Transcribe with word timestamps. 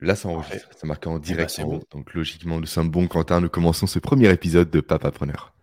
Là, 0.00 0.14
ça 0.14 0.28
enregistre. 0.28 0.68
Ça 0.76 0.86
marque 0.86 1.06
en 1.06 1.16
eh 1.16 1.18
ben, 1.18 1.20
direct. 1.20 1.60
Donc, 1.90 2.12
logiquement, 2.14 2.60
nous 2.60 2.66
sommes 2.66 2.90
bons, 2.90 3.06
Quentin. 3.06 3.40
Nous 3.40 3.48
commençons 3.48 3.86
ce 3.86 3.98
premier 3.98 4.30
épisode 4.30 4.70
de 4.70 4.80
Papa 4.80 5.10
Preneur. 5.10 5.54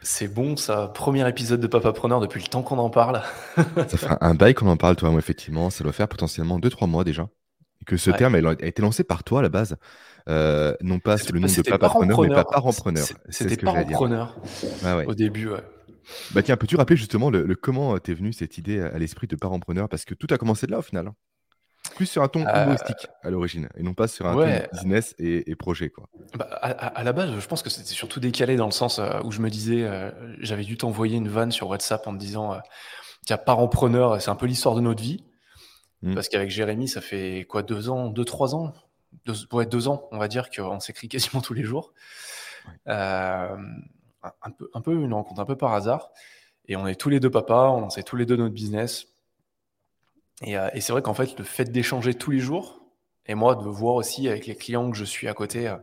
C'est 0.00 0.28
bon, 0.28 0.56
ça. 0.56 0.88
Premier 0.94 1.28
épisode 1.28 1.60
de 1.60 1.66
Papa 1.66 1.92
Preneur 1.92 2.20
depuis 2.20 2.40
le 2.40 2.46
temps 2.46 2.62
qu'on 2.62 2.78
en 2.78 2.90
parle. 2.90 3.22
ça 3.56 3.96
fait 3.96 4.06
un 4.20 4.34
bail 4.34 4.54
qu'on 4.54 4.68
en 4.68 4.76
parle, 4.76 4.96
toi, 4.96 5.10
moi, 5.10 5.18
effectivement. 5.18 5.70
Ça 5.70 5.82
doit 5.82 5.92
faire 5.92 6.08
potentiellement 6.08 6.60
2-3 6.60 6.88
mois 6.88 7.04
déjà. 7.04 7.28
que 7.86 7.96
ce 7.96 8.10
terme 8.10 8.34
a 8.36 8.52
été 8.60 8.80
lancé 8.80 9.02
par 9.02 9.24
toi 9.24 9.40
à 9.40 9.42
la 9.42 9.48
base. 9.48 9.76
Euh, 10.28 10.74
non 10.80 11.00
pas 11.00 11.18
sous 11.18 11.32
le 11.32 11.40
nom 11.40 11.46
de 11.48 11.62
Papa 11.68 11.88
Preneur, 11.88 12.20
mais 12.20 12.28
Papa 12.28 12.60
Preneur. 12.76 13.06
C'était 13.28 13.56
Preneur 13.56 14.36
au 15.06 15.14
début, 15.14 15.48
ouais. 15.48 15.60
Bah 16.34 16.42
tiens, 16.42 16.58
peux-tu 16.58 16.76
rappeler 16.76 16.96
justement 16.96 17.30
le, 17.30 17.54
comment 17.54 17.98
t'es 17.98 18.12
venu 18.12 18.32
cette 18.34 18.58
idée 18.58 18.80
à 18.80 18.98
l'esprit 18.98 19.26
de 19.26 19.36
Papa 19.36 19.58
Preneur 19.58 19.88
Parce 19.88 20.04
que 20.04 20.14
tout 20.14 20.26
a 20.30 20.38
commencé 20.38 20.66
de 20.66 20.72
là 20.72 20.78
au 20.78 20.82
final. 20.82 21.10
Plus 21.94 22.06
sur 22.06 22.22
un 22.22 22.28
ton 22.28 22.46
euh, 22.46 22.62
humoristique 22.62 23.06
à 23.22 23.30
l'origine, 23.30 23.68
et 23.76 23.82
non 23.82 23.94
pas 23.94 24.08
sur 24.08 24.26
un 24.26 24.34
ton 24.34 24.68
business 24.72 25.14
et, 25.18 25.54
projet. 25.54 25.90
Quoi. 25.90 26.08
Bah, 26.36 26.46
à, 26.50 27.04
la 27.04 27.12
base, 27.12 27.38
je 27.38 27.46
pense 27.46 27.62
que 27.62 27.70
c'était 27.70 27.92
surtout 27.92 28.20
décalé 28.20 28.56
dans 28.56 28.66
le 28.66 28.72
sens 28.72 28.98
euh, 28.98 29.20
où 29.24 29.30
je 29.30 29.40
me 29.40 29.50
disais, 29.50 29.84
euh, 29.84 30.10
j'avais 30.40 30.64
dû 30.64 30.76
t'envoyer 30.76 31.16
une 31.16 31.28
vanne 31.28 31.52
sur 31.52 31.68
WhatsApp 31.68 32.06
en 32.06 32.12
te 32.12 32.18
disant, 32.18 32.58
tiens, 33.26 33.38
parent-preneur, 33.38 34.20
c'est 34.20 34.30
un 34.30 34.36
peu 34.36 34.46
l'histoire 34.46 34.74
de 34.74 34.80
notre 34.80 35.02
vie. 35.02 35.24
Mmh. 36.02 36.14
Parce 36.14 36.28
qu'avec 36.28 36.50
Jérémy, 36.50 36.88
ça 36.88 37.00
fait 37.00 37.46
quoi, 37.48 37.62
deux 37.62 37.88
ans, 37.88 38.08
deux, 38.08 38.24
trois 38.24 38.54
ans 38.54 38.74
deux, 39.24 39.34
ouais, 39.52 39.64
deux 39.64 39.88
ans, 39.88 40.08
on 40.10 40.18
va 40.18 40.28
dire, 40.28 40.50
qu'on 40.50 40.80
s'écrit 40.80 41.08
quasiment 41.08 41.40
tous 41.40 41.54
les 41.54 41.62
jours. 41.62 41.92
un, 42.86 43.56
peu, 44.58 44.70
un 44.74 44.80
peu 44.80 44.92
une 44.94 45.14
rencontre 45.14 45.40
un 45.40 45.46
peu 45.46 45.56
par 45.56 45.72
hasard. 45.72 46.10
Et 46.66 46.76
on 46.76 46.86
est 46.86 46.94
tous 46.94 47.10
les 47.10 47.20
deux 47.20 47.30
papas, 47.30 47.70
on 47.70 47.80
lançait 47.80 48.02
tous 48.02 48.16
les 48.16 48.26
deux 48.26 48.36
notre 48.36 48.54
business. 48.54 49.13
Euh, 50.42 50.70
et, 50.74 50.80
c'est 50.80 50.92
vrai 50.92 51.02
qu'en 51.02 51.14
fait, 51.14 51.38
le 51.38 51.44
fait 51.44 51.66
d'échanger 51.66 52.14
tous 52.14 52.30
les 52.30 52.40
jours, 52.40 52.80
et 53.26 53.34
moi 53.34 53.54
de 53.54 53.64
voir 53.64 53.94
aussi 53.94 54.28
avec 54.28 54.46
les 54.46 54.56
clients 54.56 54.90
que 54.90 54.96
je 54.96 55.04
suis 55.04 55.28
à 55.28 55.34
côté, 55.34 55.68
euh, 55.68 55.76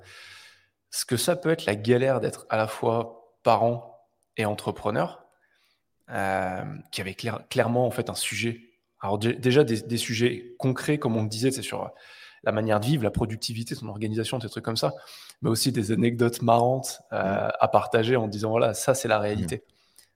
ce 0.90 1.06
que 1.06 1.18
ça 1.18 1.36
peut 1.36 1.50
être 1.50 1.66
la 1.66 1.76
galère 1.76 2.20
d'être 2.20 2.46
à 2.50 2.58
la 2.58 2.68
fois 2.68 3.36
parent 3.44 4.08
et 4.38 4.46
entrepreneur, 4.46 5.26
euh, 6.10 6.64
qui 6.92 7.02
avait 7.02 7.16
clairement 7.16 7.88
en 7.88 7.92
fait 7.92 8.10
un 8.10 8.16
sujet. 8.16 8.60
Alors 9.00 9.18
déjà 9.18 9.64
des, 9.64 9.98
sujets 9.98 10.54
concrets, 10.60 11.00
comme 11.00 11.16
on 11.16 11.24
le 11.24 11.30
disait, 11.30 11.50
c'est 11.50 11.64
sur 11.64 11.90
la 12.44 12.52
manière 12.52 12.80
de 12.80 12.86
vivre, 12.86 13.04
la 13.04 13.10
productivité, 13.12 13.74
son 13.74 13.88
organisation, 13.88 14.38
des 14.38 14.50
trucs 14.50 14.66
comme 14.66 14.78
ça, 14.78 14.94
mais 15.42 15.50
aussi 15.50 15.72
des 15.72 15.92
anecdotes 15.92 16.42
marrantes 16.44 17.02
mmh. 17.12 17.16
à 17.16 17.68
partager 17.72 18.16
en 18.16 18.28
disant 18.28 18.52
voilà, 18.52 18.76
ça 18.76 18.94
c'est 18.94 19.08
la 19.08 19.18
réalité. 19.18 19.64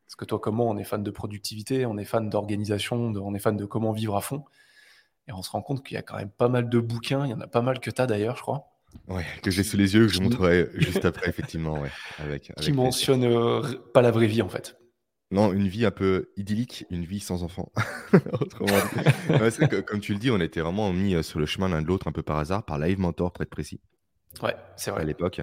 Parce 0.05 0.15
que 0.15 0.25
toi, 0.25 0.39
comment 0.39 0.69
on 0.69 0.77
est 0.77 0.83
fan 0.83 1.03
de 1.03 1.11
productivité, 1.11 1.85
on 1.85 1.97
est 1.97 2.05
fan 2.05 2.29
d'organisation, 2.29 2.97
on 2.97 3.33
est 3.33 3.39
fan 3.39 3.57
de 3.57 3.65
comment 3.65 3.91
vivre 3.91 4.15
à 4.15 4.21
fond. 4.21 4.43
Et 5.27 5.33
on 5.33 5.41
se 5.41 5.49
rend 5.49 5.61
compte 5.61 5.83
qu'il 5.83 5.95
y 5.95 5.97
a 5.97 6.03
quand 6.03 6.17
même 6.17 6.29
pas 6.29 6.49
mal 6.49 6.69
de 6.69 6.79
bouquins, 6.79 7.25
il 7.25 7.31
y 7.31 7.33
en 7.33 7.41
a 7.41 7.47
pas 7.47 7.61
mal 7.61 7.79
que 7.79 7.89
tu 7.89 8.01
as 8.01 8.05
d'ailleurs, 8.05 8.37
je 8.37 8.41
crois. 8.41 8.67
Ouais, 9.07 9.25
que 9.41 9.51
j'ai 9.51 9.63
sous 9.63 9.77
les 9.77 9.95
yeux, 9.95 10.07
que 10.07 10.13
je 10.13 10.21
montrerai 10.21 10.69
juste 10.75 11.05
après, 11.05 11.27
effectivement. 11.27 11.79
Ouais, 11.79 11.91
avec, 12.19 12.53
qui 12.61 12.71
mentionne 12.71 13.23
euh, 13.23 13.61
pas 13.93 14.01
la 14.01 14.11
vraie 14.11 14.27
vie, 14.27 14.41
en 14.41 14.49
fait. 14.49 14.77
Non, 15.31 15.51
une 15.51 15.67
vie 15.67 15.85
un 15.85 15.91
peu 15.91 16.29
idyllique, 16.37 16.85
une 16.91 17.03
vie 17.03 17.19
sans 17.19 17.43
enfant. 17.43 17.71
Autrement 18.39 18.67
comme 19.85 19.99
tu 19.99 20.13
le 20.13 20.19
dis, 20.19 20.29
on 20.29 20.39
était 20.39 20.61
vraiment 20.61 20.93
mis 20.93 21.15
euh, 21.15 21.23
sur 21.23 21.39
le 21.39 21.45
chemin 21.45 21.67
l'un 21.67 21.81
de 21.81 21.87
l'autre 21.87 22.07
un 22.07 22.11
peu 22.11 22.21
par 22.21 22.37
hasard, 22.37 22.63
par 22.63 22.77
Live 22.77 22.99
Mentor, 22.99 23.33
près 23.33 23.45
de 23.45 23.49
précis. 23.49 23.81
Ouais, 24.41 24.55
c'est 24.75 24.91
vrai. 24.91 25.01
À 25.01 25.03
l'époque. 25.05 25.41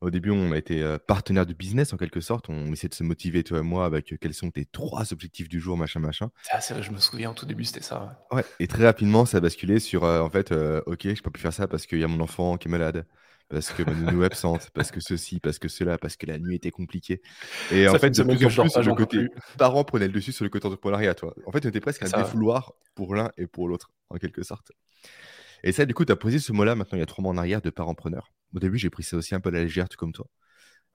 Au 0.00 0.10
début, 0.10 0.30
on 0.30 0.52
a 0.52 0.56
été 0.58 0.82
euh, 0.82 0.98
partenaire 0.98 1.46
de 1.46 1.52
business 1.52 1.92
en 1.92 1.96
quelque 1.96 2.20
sorte. 2.20 2.48
On 2.48 2.72
essayait 2.72 2.88
de 2.88 2.94
se 2.94 3.04
motiver, 3.04 3.44
toi 3.44 3.58
et 3.58 3.62
moi, 3.62 3.84
avec 3.84 4.12
euh, 4.12 4.16
quels 4.20 4.34
sont 4.34 4.50
tes 4.50 4.64
trois 4.64 5.12
objectifs 5.12 5.48
du 5.48 5.60
jour, 5.60 5.76
machin, 5.76 6.00
machin. 6.00 6.30
Ah, 6.50 6.60
c'est 6.60 6.74
vrai, 6.74 6.82
je 6.82 6.90
me 6.90 6.98
souviens, 6.98 7.30
au 7.30 7.34
tout 7.34 7.46
début, 7.46 7.64
c'était 7.64 7.82
ça. 7.82 8.26
Ouais. 8.32 8.44
Et 8.58 8.66
très 8.66 8.84
rapidement, 8.84 9.24
ça 9.24 9.38
a 9.38 9.40
basculé 9.40 9.78
sur, 9.78 10.04
euh, 10.04 10.20
en 10.20 10.30
fait, 10.30 10.52
ok, 10.86 11.14
je 11.14 11.22
peux 11.22 11.30
plus 11.30 11.42
faire 11.42 11.52
ça 11.52 11.68
parce 11.68 11.86
qu'il 11.86 12.00
y 12.00 12.04
a 12.04 12.08
mon 12.08 12.20
enfant 12.20 12.56
qui 12.56 12.68
est 12.68 12.70
malade, 12.70 13.06
parce 13.48 13.70
que 13.70 13.82
ma 13.82 13.92
nounou 13.92 14.22
est 14.22 14.26
absente, 14.26 14.70
parce 14.74 14.90
que 14.90 15.00
ceci, 15.00 15.38
parce 15.38 15.58
que 15.58 15.68
cela, 15.68 15.98
parce 15.98 16.16
que 16.16 16.26
la 16.26 16.38
nuit 16.38 16.56
était 16.56 16.70
compliquée. 16.70 17.22
Et 17.70 17.86
en 17.86 17.98
fait, 17.98 18.10
de 18.10 18.22
plus 18.22 18.58
en 18.58 18.62
plus, 18.64 18.76
le 18.78 18.94
côté 18.94 19.26
parent 19.58 19.84
prenait 19.84 20.06
le 20.06 20.12
dessus 20.12 20.32
sur 20.32 20.44
le 20.44 20.50
côté 20.50 20.66
entrepreneuriat, 20.66 21.14
toi. 21.14 21.34
En 21.46 21.52
fait, 21.52 21.64
on 21.64 21.68
était 21.68 21.80
presque 21.80 22.02
un 22.02 22.22
défouloir 22.22 22.72
pour 22.94 23.14
l'un 23.14 23.30
et 23.36 23.46
pour 23.46 23.68
l'autre, 23.68 23.90
en 24.10 24.16
quelque 24.16 24.42
sorte. 24.42 24.72
Et 25.64 25.72
ça, 25.72 25.84
du 25.86 25.94
coup, 25.94 26.04
tu 26.04 26.12
as 26.12 26.16
posé 26.16 26.38
ce 26.38 26.52
mot-là 26.52 26.74
maintenant 26.74 26.96
il 26.96 27.00
y 27.00 27.02
a 27.02 27.06
trois 27.06 27.22
mois 27.22 27.32
en 27.32 27.38
arrière 27.38 27.60
de 27.60 27.70
parent-preneur. 27.70 28.32
Au 28.54 28.58
début, 28.58 28.78
j'ai 28.78 28.90
pris 28.90 29.02
ça 29.02 29.16
aussi 29.16 29.34
un 29.34 29.40
peu 29.40 29.48
à 29.48 29.52
la 29.52 29.62
légère, 29.62 29.88
tout 29.88 29.96
comme 29.96 30.12
toi. 30.12 30.26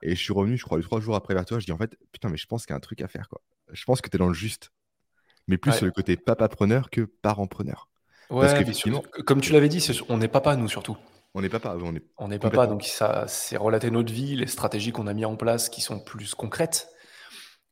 Et 0.02 0.10
je 0.14 0.20
suis 0.22 0.32
revenu, 0.32 0.56
je 0.56 0.64
crois, 0.64 0.78
les 0.78 0.84
trois 0.84 1.00
jours 1.00 1.16
après 1.16 1.34
vers 1.34 1.44
toi. 1.44 1.58
Je 1.58 1.66
dis 1.66 1.72
en 1.72 1.78
fait, 1.78 1.96
putain, 2.12 2.28
mais 2.28 2.36
je 2.36 2.46
pense 2.46 2.66
qu'il 2.66 2.72
y 2.72 2.74
a 2.74 2.76
un 2.76 2.80
truc 2.80 3.00
à 3.00 3.08
faire. 3.08 3.28
quoi. 3.28 3.40
Je 3.72 3.84
pense 3.84 4.00
que 4.00 4.08
tu 4.08 4.16
es 4.16 4.18
dans 4.18 4.28
le 4.28 4.34
juste. 4.34 4.70
Mais 5.48 5.56
plus 5.56 5.72
sur 5.72 5.86
le 5.86 5.92
côté 5.92 6.16
papa-preneur 6.16 6.90
que 6.90 7.00
parent-preneur. 7.00 7.88
Ouais, 8.30 8.46
Parce 8.46 8.82
que, 8.82 9.22
comme 9.22 9.40
tu 9.40 9.52
l'avais 9.52 9.70
dit, 9.70 9.86
on 10.10 10.18
n'est 10.18 10.28
papa, 10.28 10.54
nous 10.56 10.68
surtout. 10.68 10.96
On 11.34 11.40
n'est 11.40 11.48
papa, 11.48 11.76
on 11.80 11.94
est. 11.96 12.02
On 12.18 12.28
n'est 12.28 12.38
papa, 12.38 12.66
donc 12.66 12.84
ça, 12.84 13.24
c'est 13.26 13.56
relater 13.56 13.90
notre 13.90 14.12
vie, 14.12 14.36
les 14.36 14.46
stratégies 14.46 14.92
qu'on 14.92 15.06
a 15.06 15.14
mis 15.14 15.24
en 15.24 15.36
place 15.36 15.68
qui 15.70 15.80
sont 15.80 15.98
plus 15.98 16.34
concrètes 16.34 16.88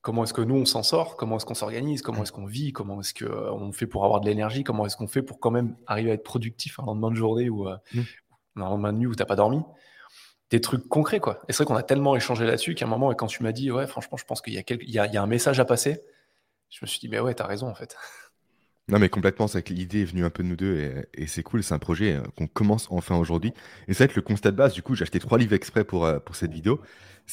comment 0.06 0.22
est-ce 0.22 0.34
que 0.34 0.40
nous 0.40 0.54
on 0.54 0.64
s'en 0.64 0.84
sort, 0.84 1.16
comment 1.16 1.36
est-ce 1.36 1.46
qu'on 1.46 1.56
s'organise, 1.56 2.00
comment 2.00 2.22
est-ce 2.22 2.30
qu'on 2.30 2.46
vit, 2.46 2.72
comment 2.72 3.00
est-ce 3.00 3.12
qu'on 3.12 3.70
euh, 3.70 3.72
fait 3.72 3.88
pour 3.88 4.04
avoir 4.04 4.20
de 4.20 4.26
l'énergie, 4.26 4.62
comment 4.62 4.86
est-ce 4.86 4.96
qu'on 4.96 5.08
fait 5.08 5.20
pour 5.20 5.40
quand 5.40 5.50
même 5.50 5.74
arriver 5.88 6.12
à 6.12 6.14
être 6.14 6.22
productif 6.22 6.78
un 6.78 6.84
lendemain 6.84 7.10
de 7.10 7.16
journée 7.16 7.50
ou 7.50 7.68
euh, 7.68 7.76
mmh. 7.92 8.00
un 8.58 8.60
lendemain 8.60 8.92
de 8.92 8.98
nuit 8.98 9.06
où 9.08 9.16
t'as 9.16 9.24
pas 9.24 9.34
dormi. 9.34 9.62
Des 10.50 10.60
trucs 10.60 10.88
concrets 10.88 11.18
quoi. 11.18 11.42
Et 11.48 11.52
c'est 11.52 11.64
vrai 11.64 11.66
qu'on 11.66 11.74
a 11.74 11.82
tellement 11.82 12.14
échangé 12.14 12.46
là-dessus 12.46 12.76
qu'à 12.76 12.84
un 12.84 12.88
moment, 12.88 13.12
quand 13.14 13.26
tu 13.26 13.42
m'as 13.42 13.50
dit 13.50 13.72
ouais 13.72 13.88
franchement 13.88 14.16
je 14.16 14.24
pense 14.24 14.40
qu'il 14.40 14.52
y, 14.54 14.92
y, 14.92 14.98
a, 14.98 15.22
un 15.22 15.26
message 15.26 15.58
à 15.58 15.64
passer, 15.64 16.04
je 16.70 16.78
me 16.82 16.86
suis 16.86 17.00
dit 17.00 17.08
mais 17.08 17.18
ouais 17.18 17.34
t'as 17.34 17.48
raison 17.48 17.66
en 17.66 17.74
fait. 17.74 17.96
Non, 18.88 19.00
mais 19.00 19.08
complètement, 19.08 19.48
c'est 19.48 19.64
que 19.64 19.72
l'idée 19.72 20.02
est 20.02 20.04
venue 20.04 20.24
un 20.24 20.30
peu 20.30 20.44
de 20.44 20.48
nous 20.48 20.54
deux 20.54 21.04
et, 21.14 21.26
c'est 21.26 21.42
cool, 21.42 21.64
c'est 21.64 21.74
un 21.74 21.78
projet 21.80 22.14
euh, 22.14 22.22
qu'on 22.36 22.46
commence 22.46 22.86
enfin 22.90 23.16
aujourd'hui. 23.16 23.52
Et 23.88 23.94
c'est 23.94 24.04
vrai 24.04 24.08
que 24.08 24.14
le 24.14 24.22
constat 24.22 24.52
de 24.52 24.56
base, 24.56 24.74
du 24.74 24.82
coup, 24.82 24.94
j'ai 24.94 25.02
acheté 25.02 25.18
trois 25.18 25.38
livres 25.38 25.54
exprès 25.54 25.84
pour, 25.84 26.04
euh, 26.04 26.20
pour 26.20 26.36
cette 26.36 26.52
vidéo. 26.52 26.80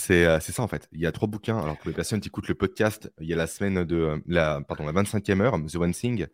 Euh, 0.10 0.40
c'est 0.42 0.52
ça 0.52 0.64
en 0.64 0.68
fait. 0.68 0.90
Il 0.94 1.00
y 1.00 1.06
a 1.06 1.12
trois 1.12 1.28
bouquins. 1.28 1.60
Alors 1.60 1.78
pour 1.78 1.90
les 1.90 1.94
personnes 1.94 2.22
qui 2.22 2.30
écoutent 2.30 2.48
le 2.48 2.56
podcast, 2.56 3.12
il 3.20 3.28
y 3.28 3.34
a 3.34 3.36
la 3.36 3.46
semaine 3.46 3.84
de 3.84 4.20
la, 4.26 4.62
pardon, 4.68 4.84
la 4.88 4.94
25e 4.94 5.42
heure, 5.42 5.60
The 5.64 5.76
One 5.76 5.94
Thing, 5.94 6.26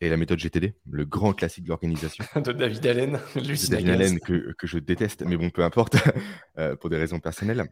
et 0.00 0.08
la 0.08 0.16
méthode 0.16 0.40
GTD, 0.40 0.74
le 0.90 1.04
grand 1.04 1.32
classique 1.32 1.62
de 1.62 1.68
l'organisation. 1.68 2.24
de 2.34 2.50
David 2.50 2.84
Allen, 2.88 3.20
David 3.36 3.88
Allen 3.88 4.18
que, 4.18 4.52
que, 4.58 4.66
je 4.66 4.78
déteste, 4.78 5.22
mais 5.24 5.36
bon, 5.36 5.50
peu 5.50 5.62
importe, 5.62 5.96
pour 6.80 6.90
des 6.90 6.96
raisons 6.96 7.20
personnelles. 7.20 7.68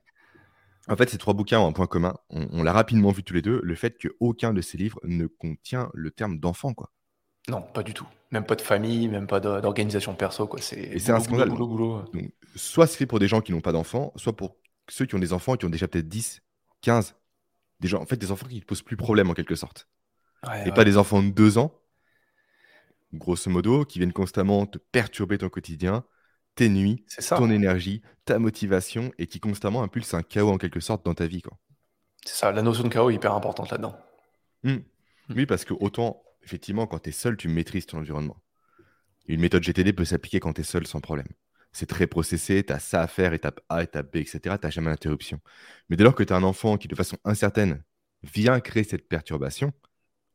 En 0.88 0.96
fait, 0.96 1.08
ces 1.08 1.18
trois 1.18 1.34
bouquins 1.34 1.60
ont 1.60 1.68
un 1.68 1.72
point 1.72 1.86
commun. 1.86 2.14
On, 2.30 2.62
l'a 2.62 2.72
rapidement 2.72 3.10
vu 3.10 3.22
tous 3.22 3.34
les 3.34 3.42
deux, 3.42 3.60
le 3.62 3.74
fait 3.74 3.96
qu'aucun 3.98 4.52
de 4.52 4.60
ces 4.60 4.76
livres 4.76 5.00
ne 5.04 5.26
contient 5.26 5.90
le 5.94 6.10
terme 6.10 6.38
d'enfant, 6.38 6.74
quoi. 6.74 6.90
Non, 7.48 7.62
pas 7.62 7.82
du 7.82 7.92
tout. 7.92 8.06
Même 8.30 8.44
pas 8.44 8.54
de 8.54 8.62
famille, 8.62 9.08
même 9.08 9.26
pas 9.26 9.40
d'organisation 9.40 10.14
perso, 10.14 10.46
quoi. 10.46 10.60
Et 10.72 10.98
c'est 10.98 11.12
un 11.12 11.20
scandale. 11.20 11.52
soit 12.56 12.86
c'est 12.86 12.98
fait 12.98 13.06
pour 13.06 13.18
des 13.18 13.28
gens 13.28 13.40
qui 13.40 13.52
n'ont 13.52 13.60
pas 13.60 13.72
d'enfants, 13.72 14.12
soit 14.16 14.34
pour 14.34 14.56
ceux 14.88 15.06
qui 15.06 15.14
ont 15.14 15.18
des 15.18 15.32
enfants 15.32 15.54
et 15.54 15.58
qui 15.58 15.64
ont 15.64 15.70
déjà 15.70 15.88
peut-être 15.88 16.08
10, 16.08 16.42
15. 16.82 17.14
Des 17.80 17.88
gens, 17.88 18.00
en 18.00 18.06
fait, 18.06 18.16
des 18.16 18.30
enfants 18.30 18.46
qui 18.46 18.56
ne 18.56 18.60
posent 18.60 18.82
plus 18.82 18.96
problème 18.96 19.30
en 19.30 19.34
quelque 19.34 19.54
sorte. 19.54 19.88
et 20.66 20.72
pas 20.72 20.84
des 20.84 20.96
enfants 20.96 21.22
de 21.22 21.30
2 21.30 21.58
ans, 21.58 21.72
grosso 23.12 23.50
modo, 23.50 23.84
qui 23.84 23.98
viennent 23.98 24.12
constamment 24.12 24.66
te 24.66 24.78
perturber 24.78 25.38
ton 25.38 25.48
quotidien, 25.48 26.04
tes 26.54 26.68
nuits, 26.68 27.04
ton 27.28 27.50
énergie, 27.50 28.02
ta 28.24 28.38
motivation, 28.38 29.12
et 29.18 29.26
qui 29.26 29.40
constamment 29.40 29.82
impulsent 29.82 30.14
un 30.14 30.22
chaos 30.22 30.50
en 30.50 30.58
quelque 30.58 30.80
sorte 30.80 31.04
dans 31.04 31.14
ta 31.14 31.26
vie. 31.26 31.42
C'est 32.24 32.36
ça, 32.36 32.52
la 32.52 32.62
notion 32.62 32.84
de 32.84 32.88
chaos 32.88 33.10
est 33.10 33.14
hyper 33.14 33.34
importante 33.34 33.70
là-dedans. 33.70 33.96
Mmh. 34.62 34.72
Mmh. 34.72 34.82
Oui, 35.36 35.46
parce 35.46 35.64
que 35.64 35.74
autant, 35.74 36.22
effectivement, 36.42 36.86
quand 36.86 37.00
tu 37.00 37.10
es 37.10 37.12
seul, 37.12 37.36
tu 37.36 37.48
maîtrises 37.48 37.86
ton 37.86 37.98
environnement. 37.98 38.36
Une 39.26 39.40
méthode 39.40 39.62
GTD 39.62 39.92
peut 39.92 40.04
s'appliquer 40.04 40.40
quand 40.40 40.52
tu 40.52 40.60
es 40.60 40.64
seul 40.64 40.86
sans 40.86 41.00
problème. 41.00 41.28
C'est 41.72 41.86
très 41.86 42.06
processé, 42.06 42.62
tu 42.64 42.72
as 42.72 42.78
ça 42.78 43.02
à 43.02 43.06
faire, 43.06 43.32
étape 43.32 43.60
A, 43.68 43.82
étape 43.82 44.12
B, 44.12 44.16
etc. 44.16 44.40
Tu 44.42 44.48
n'as 44.66 44.70
jamais 44.70 44.90
d'interruption. 44.90 45.40
Mais 45.88 45.96
dès 45.96 46.04
lors 46.04 46.14
que 46.14 46.22
tu 46.22 46.32
as 46.32 46.36
un 46.36 46.42
enfant 46.44 46.76
qui, 46.76 46.88
de 46.88 46.94
façon 46.94 47.16
incertaine, 47.24 47.82
vient 48.22 48.60
créer 48.60 48.84
cette 48.84 49.08
perturbation, 49.08 49.72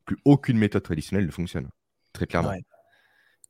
plus 0.04 0.18
aucune 0.24 0.58
méthode 0.58 0.82
traditionnelle 0.82 1.26
ne 1.26 1.30
fonctionne. 1.30 1.70
Très 2.12 2.26
clairement. 2.26 2.52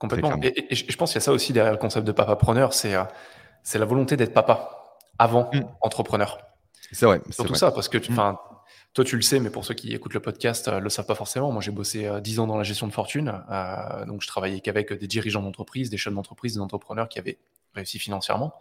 Complètement. 0.00 0.41
Et, 0.43 0.75
je 0.75 0.97
pense 0.97 1.12
qu'il 1.12 1.19
y 1.19 1.22
a 1.22 1.25
ça 1.25 1.33
aussi 1.33 1.53
derrière 1.53 1.72
le 1.72 1.78
concept 1.78 2.07
de 2.07 2.13
papa 2.13 2.34
preneur, 2.34 2.72
c'est 2.72 2.95
euh, 2.95 3.04
la 3.75 3.84
volonté 3.84 4.16
d'être 4.16 4.33
papa 4.33 4.97
avant 5.19 5.51
mmh. 5.53 5.60
entrepreneur. 5.83 6.39
C'est 6.91 7.04
vrai. 7.04 7.21
Surtout 7.28 7.54
ça, 7.54 7.71
parce 7.71 7.91
que 7.91 7.98
tu, 7.98 8.10
mmh. 8.10 8.36
toi, 8.95 9.04
tu 9.04 9.15
le 9.16 9.22
sais, 9.22 9.41
mais 9.41 9.51
pour 9.51 9.66
ceux 9.66 9.75
qui 9.75 9.92
écoutent 9.92 10.15
le 10.15 10.21
podcast 10.21 10.69
ne 10.69 10.72
euh, 10.72 10.80
le 10.80 10.89
savent 10.89 11.04
pas 11.04 11.15
forcément. 11.15 11.53
Moi, 11.53 11.60
j'ai 11.60 11.71
bossé 11.71 12.07
euh, 12.07 12.19
dix 12.19 12.33
10 12.33 12.41
ans 12.41 12.47
dans 12.47 12.57
la 12.57 12.63
gestion 12.63 12.86
de 12.86 12.92
fortune. 12.95 13.42
donc, 14.07 14.22
je 14.22 14.27
travaillais 14.27 14.60
qu'avec 14.60 14.91
des 14.91 15.07
dirigeants 15.07 15.42
d'entreprise, 15.42 15.91
des 15.91 15.98
chefs 15.98 16.15
d'entreprise, 16.15 16.54
des 16.54 16.60
entrepreneurs 16.60 17.10
qui 17.10 17.19
avaient 17.19 17.39
réussi 17.75 17.98
financièrement. 17.98 18.54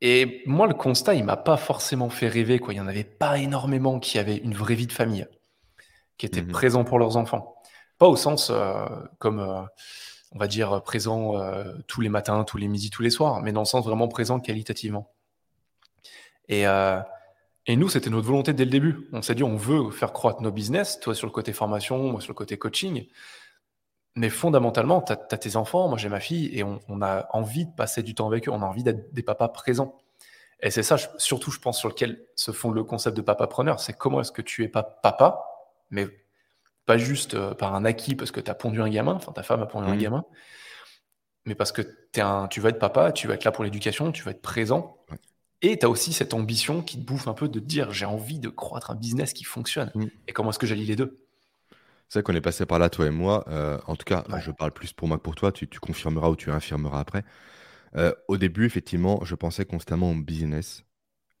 Et 0.00 0.42
moi, 0.46 0.68
le 0.68 0.74
constat, 0.74 1.14
il 1.14 1.24
m'a 1.24 1.36
pas 1.36 1.56
forcément 1.56 2.08
fait 2.08 2.28
rêver. 2.28 2.60
Quoi. 2.60 2.72
Il 2.72 2.76
n'y 2.76 2.82
en 2.82 2.86
avait 2.86 3.02
pas 3.02 3.38
énormément 3.38 3.98
qui 3.98 4.20
avaient 4.20 4.36
une 4.36 4.54
vraie 4.54 4.76
vie 4.76 4.86
de 4.86 4.92
famille, 4.92 5.26
qui 6.18 6.26
étaient 6.26 6.42
mmh 6.42 6.52
présents 6.52 6.84
pour 6.84 7.00
leurs 7.00 7.16
enfants. 7.16 7.55
Pas 7.98 8.08
au 8.08 8.16
sens 8.16 8.50
euh, 8.50 8.86
comme, 9.18 9.40
euh, 9.40 9.62
on 10.32 10.38
va 10.38 10.46
dire, 10.46 10.82
présent 10.82 11.40
euh, 11.40 11.72
tous 11.86 12.00
les 12.00 12.08
matins, 12.08 12.44
tous 12.44 12.58
les 12.58 12.68
midis, 12.68 12.90
tous 12.90 13.02
les 13.02 13.10
soirs, 13.10 13.40
mais 13.40 13.52
dans 13.52 13.60
le 13.60 13.66
sens 13.66 13.84
vraiment 13.84 14.08
présent 14.08 14.38
qualitativement. 14.38 15.12
Et, 16.48 16.66
nous, 17.68 17.88
c'était 17.88 18.10
notre 18.10 18.26
volonté 18.26 18.52
dès 18.52 18.64
le 18.64 18.70
début. 18.70 19.08
On 19.12 19.22
s'est 19.22 19.34
dit, 19.34 19.42
on 19.42 19.56
veut 19.56 19.90
faire 19.90 20.12
croître 20.12 20.40
nos 20.40 20.52
business, 20.52 21.00
toi 21.00 21.14
sur 21.14 21.26
le 21.26 21.32
côté 21.32 21.52
formation, 21.52 21.98
moi 21.98 22.20
sur 22.20 22.30
le 22.30 22.36
côté 22.36 22.56
coaching. 22.56 23.08
Mais 24.14 24.30
fondamentalement, 24.30 25.02
tu 25.02 25.12
as, 25.12 25.16
tes 25.16 25.56
enfants, 25.56 25.88
moi 25.88 25.98
j'ai 25.98 26.08
ma 26.08 26.20
fille, 26.20 26.56
et 26.56 26.62
on, 26.62 27.02
a 27.02 27.26
envie 27.32 27.66
de 27.66 27.72
passer 27.72 28.02
du 28.02 28.14
temps 28.14 28.28
avec 28.28 28.48
eux, 28.48 28.52
on 28.52 28.62
a 28.62 28.66
envie 28.66 28.84
d'être 28.84 29.12
des 29.12 29.22
papas 29.22 29.48
présents. 29.48 29.98
Et 30.60 30.70
c'est 30.70 30.82
ça, 30.82 30.96
surtout, 31.18 31.50
je 31.50 31.58
pense, 31.58 31.78
sur 31.78 31.88
lequel 31.88 32.24
se 32.34 32.52
fonde 32.52 32.74
le 32.74 32.84
concept 32.84 33.16
de 33.16 33.22
papa 33.22 33.46
preneur, 33.46 33.80
c'est 33.80 33.92
comment 33.92 34.20
est-ce 34.20 34.32
que 34.32 34.42
tu 34.42 34.62
es 34.62 34.68
pas 34.68 34.82
papa, 34.82 35.44
mais 35.90 36.06
pas 36.86 36.98
juste 36.98 37.34
euh, 37.34 37.54
par 37.54 37.74
un 37.74 37.84
acquis 37.84 38.14
parce 38.14 38.30
que 38.30 38.40
tu 38.40 38.50
as 38.50 38.54
pondu 38.54 38.80
un 38.80 38.88
gamin, 38.88 39.14
enfin 39.14 39.32
ta 39.32 39.42
femme 39.42 39.60
a 39.60 39.66
pondu 39.66 39.90
un 39.90 39.96
mmh. 39.96 39.98
gamin, 39.98 40.24
mais 41.44 41.54
parce 41.54 41.72
que 41.72 41.82
es 42.14 42.20
un, 42.20 42.48
tu 42.48 42.60
vas 42.60 42.70
être 42.70 42.78
papa, 42.78 43.12
tu 43.12 43.26
vas 43.26 43.34
être 43.34 43.44
là 43.44 43.52
pour 43.52 43.64
l'éducation, 43.64 44.12
tu 44.12 44.22
vas 44.22 44.30
être 44.30 44.42
présent. 44.42 44.96
Et 45.62 45.78
tu 45.78 45.86
as 45.86 45.88
aussi 45.88 46.12
cette 46.12 46.32
ambition 46.32 46.82
qui 46.82 46.98
te 46.98 47.04
bouffe 47.04 47.28
un 47.28 47.34
peu 47.34 47.48
de 47.48 47.58
te 47.58 47.64
dire 47.64 47.90
j'ai 47.92 48.04
envie 48.04 48.38
de 48.38 48.48
croître 48.48 48.90
un 48.90 48.94
business 48.94 49.32
qui 49.32 49.44
fonctionne. 49.44 49.90
Mmh. 49.94 50.06
Et 50.28 50.32
comment 50.32 50.50
est-ce 50.50 50.58
que 50.58 50.66
j'allie 50.66 50.86
les 50.86 50.96
deux? 50.96 51.22
C'est 52.08 52.20
vrai 52.20 52.22
qu'on 52.22 52.34
est 52.34 52.40
passé 52.40 52.66
par 52.66 52.78
là, 52.78 52.88
toi 52.88 53.06
et 53.06 53.10
moi. 53.10 53.44
Euh, 53.48 53.78
en 53.86 53.96
tout 53.96 54.04
cas, 54.04 54.24
je 54.38 54.52
parle 54.52 54.70
plus 54.70 54.92
pour 54.92 55.08
moi 55.08 55.16
que 55.16 55.22
pour 55.22 55.34
toi. 55.34 55.50
Tu, 55.50 55.66
confirmeras 55.66 56.28
ou 56.28 56.36
tu 56.36 56.52
infirmeras 56.52 57.00
après. 57.00 57.24
Euh, 57.96 58.12
au 58.28 58.36
début, 58.36 58.64
effectivement, 58.64 59.24
je 59.24 59.34
pensais 59.34 59.64
constamment 59.64 60.12
au 60.12 60.14
business 60.14 60.84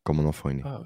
quand 0.02 0.14
mon 0.14 0.26
enfant 0.26 0.48
est 0.48 0.54
né. 0.54 0.62
Ah 0.64 0.80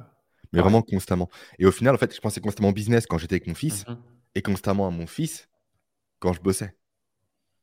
Mais 0.52 0.60
vraiment 0.60 0.82
constamment. 0.82 1.30
Et 1.58 1.64
au 1.64 1.72
final, 1.72 1.94
en 1.94 1.98
fait, 1.98 2.14
je 2.14 2.20
pensais 2.20 2.42
constamment 2.42 2.70
au 2.70 2.74
business 2.74 3.06
quand 3.06 3.16
j'étais 3.16 3.36
avec 3.36 3.46
mon 3.46 3.54
fils 3.54 3.86
mmh 3.86 3.94
et 4.34 4.42
constamment 4.42 4.86
à 4.86 4.90
mon 4.90 5.06
fils 5.06 5.48
quand 6.18 6.32
je 6.32 6.40
bossais. 6.40 6.74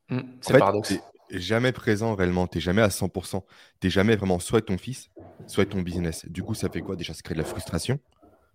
Mmh, 0.10 0.22
c'est 0.42 0.58
paradoxe. 0.58 0.94
jamais 1.30 1.72
présent 1.72 2.16
réellement. 2.16 2.48
Tu 2.48 2.58
n'es 2.58 2.62
jamais 2.62 2.82
à 2.82 2.90
100%. 2.90 3.46
Tu 3.80 3.88
n'es 3.88 3.92
jamais 3.92 4.16
vraiment 4.16 4.40
soit 4.40 4.62
ton 4.62 4.78
fils, 4.78 5.10
soit 5.46 5.66
ton 5.66 5.82
business. 5.82 6.26
Du 6.28 6.44
coup, 6.44 6.56
ça 6.56 6.70
fait 6.70 6.82
quoi 6.82 6.96
Déjà, 6.96 7.14
ça 7.14 7.22
crée 7.22 7.34
de 7.36 7.40
la 7.40 7.46
frustration? 7.46 8.00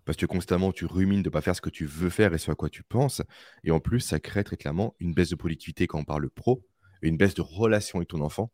Parce 0.05 0.17
que 0.17 0.25
constamment 0.25 0.71
tu 0.73 0.85
rumines 0.85 1.21
de 1.21 1.29
ne 1.29 1.31
pas 1.31 1.41
faire 1.41 1.55
ce 1.55 1.61
que 1.61 1.69
tu 1.69 1.85
veux 1.85 2.09
faire 2.09 2.33
et 2.33 2.37
ce 2.37 2.51
à 2.51 2.55
quoi 2.55 2.69
tu 2.69 2.83
penses. 2.83 3.21
Et 3.63 3.71
en 3.71 3.79
plus, 3.79 4.01
ça 4.01 4.19
crée 4.19 4.43
très 4.43 4.57
clairement 4.57 4.95
une 4.99 5.13
baisse 5.13 5.29
de 5.29 5.35
productivité 5.35 5.87
quand 5.87 5.99
on 5.99 6.03
parle 6.03 6.29
pro 6.29 6.65
et 7.01 7.07
une 7.07 7.17
baisse 7.17 7.35
de 7.35 7.41
relation 7.41 7.99
avec 7.99 8.09
ton 8.09 8.21
enfant 8.21 8.51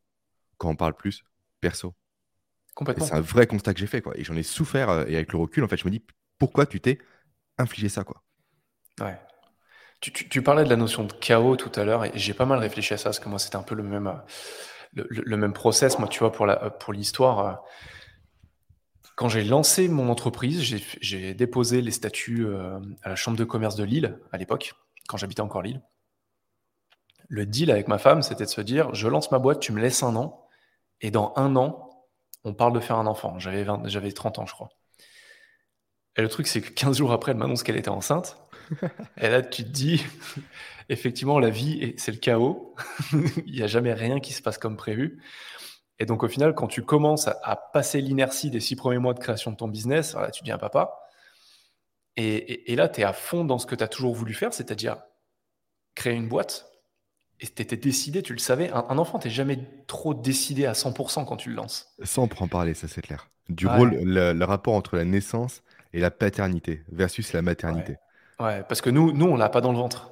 quand 0.58 0.70
on 0.70 0.76
parle 0.76 0.96
plus 0.96 1.24
perso. 1.62 1.96
Complètement. 2.76 3.06
C'est 3.06 3.16
un 3.16 3.22
vrai 3.22 3.48
constat 3.48 3.74
que 3.74 3.80
j'ai 3.80 3.88
fait, 3.88 4.02
quoi. 4.02 4.18
Et 4.18 4.24
j'en 4.24 4.36
ai 4.36 4.44
souffert. 4.44 4.90
Euh, 4.90 5.06
et 5.08 5.16
avec 5.16 5.32
le 5.34 5.40
recul, 5.40 5.64
en 5.64 5.68
fait, 5.68 5.78
je 5.78 5.86
me 5.86 5.92
dis 5.92 6.04
pourquoi 6.38 6.66
tu 6.66 6.80
t'es 6.80 7.00
infligé 7.58 7.90
ça, 7.90 8.04
quoi? 8.04 8.24
Ouais. 9.02 9.18
Tu, 10.02 10.42
parlais 10.42 10.64
de 10.64 10.70
la 10.70 10.78
notion 10.78 11.04
de 11.04 11.12
chaos 11.12 11.58
tout 11.58 11.72
à 11.78 11.84
l'heure 11.84 12.06
et 12.06 12.12
j'ai 12.16 12.34
pas 12.34 12.46
mal 12.46 12.60
réfléchi 12.60 12.94
à 12.94 12.98
ça 12.98 13.06
parce 13.06 13.20
que 13.20 13.28
moi 13.28 13.38
c'était 13.38 13.58
un 13.58 13.64
peu 13.64 13.76
le 13.76 13.84
même, 13.84 14.08
euh, 14.08 15.04
le, 15.10 15.36
même 15.36 15.52
process. 15.52 16.00
Moi, 16.00 16.08
tu 16.08 16.20
vois, 16.20 16.32
pour 16.32 16.94
l'histoire, 16.94 17.36
pour 17.36 17.48
euh, 17.48 17.54
quand 19.18 19.28
j'ai 19.28 19.44
lancé 19.44 19.90
mon 19.90 20.10
entreprise, 20.10 20.62
j'ai 21.02 21.34
déposé 21.34 21.82
les 21.82 21.92
statuts 21.92 22.46
euh, 22.46 22.80
à 23.04 23.10
la 23.10 23.18
Chambre 23.18 23.36
de 23.36 23.44
commerce 23.44 23.76
de 23.76 23.84
Lille 23.84 24.18
à 24.32 24.38
l'époque, 24.38 24.74
quand 25.10 25.18
j'habitais 25.18 25.42
encore 25.42 25.64
Lille. 25.64 25.82
Le 27.28 27.46
deal 27.46 27.70
avec 27.70 27.90
ma 27.90 27.98
femme, 27.98 28.22
c'était 28.22 28.46
de 28.46 28.50
se 28.50 28.62
dire 28.62 28.94
je 28.96 29.10
lance 29.10 29.32
ma 29.32 29.40
boîte, 29.40 29.60
tu 29.60 29.74
me 29.74 29.82
laisses 29.82 30.02
un 30.02 30.16
an, 30.16 30.48
et 31.02 31.12
dans 31.12 31.34
un 31.36 31.58
an, 31.58 32.08
on 32.46 32.54
parle 32.54 32.72
de 32.72 32.80
faire 32.80 32.96
un 32.96 33.06
enfant. 33.06 33.38
J'avais 33.38 34.12
30 34.14 34.40
ans, 34.40 34.46
je 34.46 34.54
crois. 34.54 34.70
Et 36.16 36.22
le 36.22 36.30
truc, 36.30 36.48
c'est 36.48 36.62
que 36.62 36.70
15 36.70 36.98
jours 36.98 37.12
après, 37.12 37.34
elle 37.34 37.38
m'annonce 37.38 37.64
qu'elle 37.64 37.78
était 37.78 37.90
enceinte. 37.90 38.38
Et 39.18 39.30
là, 39.30 39.42
tu 39.42 39.64
te 39.64 39.70
dis 39.70 40.04
effectivement, 40.90 41.40
la 41.40 41.50
vie, 41.50 41.94
c'est 41.98 42.12
le 42.12 42.18
chaos. 42.18 42.76
Il 43.46 43.54
n'y 43.54 43.62
a 43.62 43.68
jamais 43.68 43.94
rien 43.94 44.20
qui 44.20 44.34
se 44.34 44.42
passe 44.42 44.58
comme 44.58 44.78
prévu. 44.78 45.22
Et 46.00 46.06
donc, 46.06 46.24
au 46.24 46.28
final, 46.28 46.56
quand 46.56 46.68
tu 46.68 46.82
commences 46.82 47.28
à, 47.28 47.56
passer 47.74 48.02
l'inertie 48.02 48.50
des 48.50 48.60
six 48.60 48.76
premiers 48.76 49.00
mois 49.00 49.14
de 49.14 49.20
création 49.20 49.52
de 49.52 49.58
ton 49.58 49.68
business, 49.68 50.14
voilà, 50.14 50.32
tu 50.32 50.44
deviens 50.44 50.58
papa. 50.58 50.98
Et, 52.16 52.76
là, 52.76 52.90
tu 52.90 53.02
es 53.02 53.04
à 53.06 53.14
fond 53.14 53.46
dans 53.46 53.60
ce 53.60 53.66
que 53.66 53.76
tu 53.76 53.84
as 53.84 53.88
toujours 53.88 54.14
voulu 54.14 54.34
faire, 54.34 54.54
c'est-à-dire 54.54 54.98
créer 55.96 56.16
une 56.16 56.28
boîte. 56.28 56.66
Et 57.40 57.48
tu 57.48 57.62
étais 57.62 57.78
décidé, 57.78 58.22
tu 58.22 58.34
le 58.34 58.40
savais. 58.40 58.70
Un, 58.72 58.98
enfant, 58.98 59.20
tu 59.20 59.30
jamais 59.30 59.60
trop 59.88 60.14
décidé 60.14 60.66
à 60.66 60.74
100% 60.74 61.26
quand 61.26 61.38
tu 61.38 61.50
le 61.50 61.56
lances. 61.56 61.96
Ça, 62.04 62.20
on 62.20 62.30
en 62.40 62.48
parler, 62.50 62.74
ça 62.74 62.90
c'est 62.90 63.02
clair. 63.02 63.30
Du 63.48 63.68
rôle, 63.68 63.98
le, 64.04 64.44
rapport 64.44 64.74
entre 64.74 64.98
la 64.98 65.06
naissance 65.06 65.64
et 65.94 66.00
la 66.00 66.12
paternité 66.12 66.84
versus 66.92 67.32
la 67.32 67.42
maternité. 67.42 67.94
Ouais, 67.94 68.00
parce 68.40 68.82
que 68.82 68.90
nous, 68.90 69.12
nous 69.12 69.26
on 69.26 69.36
l'a 69.36 69.50
pas 69.50 69.62
dans 69.62 69.72
le 69.72 69.78
ventre. 69.78 70.12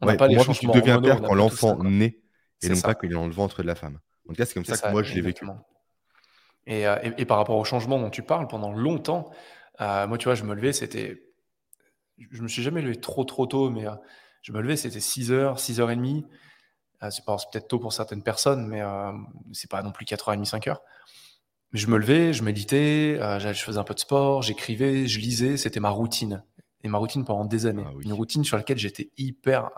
On 0.00 0.06
n'a 0.06 0.16
pas 0.16 0.26
les 0.26 0.34
moi, 0.34 0.44
changements 0.44 0.72
tu 0.72 0.80
deviens 0.80 1.00
père 1.00 1.22
quand 1.22 1.34
l'enfant 1.34 1.82
naît 1.82 2.20
et 2.62 2.68
non 2.68 2.80
pas 2.80 2.94
quand 2.94 3.06
il 3.06 3.12
est 3.12 3.14
dans 3.14 3.26
le 3.26 3.32
ventre 3.32 3.62
de 3.62 3.66
la 3.66 3.74
femme. 3.74 3.98
En 4.26 4.30
tout 4.30 4.36
cas, 4.36 4.46
c'est 4.46 4.54
comme 4.54 4.64
ça, 4.64 4.76
que 4.76 4.92
moi, 4.92 5.02
je 5.02 5.14
l'ai 5.14 5.20
vécu. 5.20 5.46
Euh, 6.68 6.98
et, 7.02 7.22
et, 7.22 7.24
par 7.24 7.36
rapport 7.36 7.56
au 7.56 7.64
changement 7.64 7.98
dont 7.98 8.10
tu 8.10 8.22
parles, 8.22 8.48
pendant 8.48 8.72
longtemps, 8.72 9.30
euh, 9.80 10.06
moi, 10.06 10.18
tu 10.18 10.24
vois, 10.24 10.34
je 10.34 10.44
me 10.44 10.54
levais, 10.54 10.72
c'était. 10.72 11.22
Je 12.18 12.42
me 12.42 12.48
suis 12.48 12.62
jamais 12.62 12.80
levé 12.80 12.96
trop, 12.96 13.24
trop 13.24 13.46
tôt, 13.46 13.70
mais 13.70 13.86
euh, 13.86 13.92
je 14.42 14.52
me 14.52 14.60
levais, 14.60 14.76
c'était 14.76 14.98
6h, 14.98 15.58
6h30. 15.58 16.24
c'est 17.10 17.24
peut-être 17.24 17.68
tôt 17.68 17.78
pour 17.78 17.92
certaines 17.92 18.22
personnes, 18.22 18.66
mais 18.66 18.82
c'est 19.52 19.70
pas 19.70 19.82
non 19.82 19.92
plus 19.92 20.06
4h30, 20.06 20.48
5h. 20.48 20.76
Mais 21.72 21.78
je 21.78 21.88
me 21.88 21.98
levais, 21.98 22.32
je 22.32 22.42
méditais, 22.42 23.18
je 23.38 23.52
faisais 23.52 23.78
un 23.78 23.84
peu 23.84 23.92
de 23.92 24.00
sport, 24.00 24.40
j'écrivais, 24.40 25.06
je 25.06 25.20
lisais, 25.20 25.58
c'était 25.58 25.80
ma 25.80 25.90
routine. 25.90 26.42
Et 26.86 26.88
ma 26.88 26.98
routine 26.98 27.24
pendant 27.24 27.44
des 27.44 27.66
années. 27.66 27.82
Ah 27.84 27.92
Une 28.00 28.12
routine 28.12 28.44
sur 28.44 28.56
laquelle 28.56 28.78
j'étais 28.78 29.10
hyper, 29.18 29.70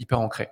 hyper 0.00 0.20
ancré. 0.20 0.50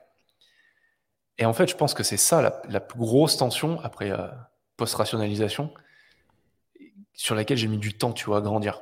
Et 1.39 1.45
en 1.45 1.53
fait, 1.53 1.67
je 1.69 1.77
pense 1.77 1.93
que 1.93 2.03
c'est 2.03 2.17
ça 2.17 2.63
la, 2.69 2.81
plus 2.81 2.99
grosse 2.99 3.37
tension 3.37 3.81
après 3.81 4.11
euh, 4.11 4.29
post-rationalisation 4.77 5.73
sur 7.15 7.35
laquelle 7.35 7.57
j'ai 7.57 7.69
mis 7.69 7.79
du 7.79 7.95
temps, 7.95 8.13
tu 8.13 8.27
vois, 8.27 8.39
à 8.39 8.41
grandir. 8.41 8.81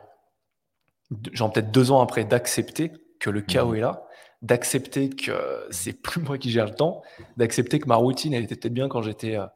Genre 1.32 1.52
peut-être 1.52 1.70
deux 1.70 1.90
ans 1.90 2.02
après 2.02 2.24
d'accepter 2.24 2.92
que 3.18 3.30
le 3.30 3.40
chaos 3.40 3.72
mmh. 3.72 3.76
est 3.76 3.80
là, 3.80 4.06
d'accepter 4.42 5.10
que 5.10 5.66
c'est 5.70 5.92
plus 6.02 6.20
moi 6.20 6.38
qui 6.38 6.50
gère 6.50 6.66
le 6.66 6.74
temps, 6.74 7.02
d'accepter 7.36 7.78
que 7.78 7.86
ma 7.86 7.96
routine, 7.96 8.34
elle 8.34 8.44
était 8.44 8.56
peut-être 8.56 8.74
bien 8.74 8.88
quand 8.88 9.02
j'étais, 9.02 9.36
euh, 9.36 9.46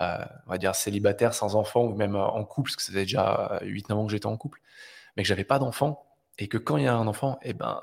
euh, 0.00 0.24
on 0.46 0.50
va 0.50 0.58
dire, 0.58 0.74
célibataire, 0.74 1.34
sans 1.34 1.56
enfant, 1.56 1.82
ou 1.84 1.94
même 1.94 2.16
en 2.16 2.44
couple, 2.44 2.70
parce 2.70 2.76
que 2.76 2.82
ça 2.82 2.92
faisait 2.92 3.04
déjà 3.04 3.60
8-9 3.62 3.92
ans 3.94 4.06
que 4.06 4.12
j'étais 4.12 4.26
en 4.26 4.36
couple, 4.36 4.60
mais 5.16 5.22
que 5.22 5.28
j'avais 5.28 5.44
pas 5.44 5.58
d'enfant, 5.58 6.07
et 6.38 6.48
que 6.48 6.58
quand 6.58 6.76
il 6.76 6.84
y 6.84 6.86
a 6.86 6.94
un 6.94 7.06
enfant, 7.06 7.38
eh 7.42 7.52
ben, 7.52 7.80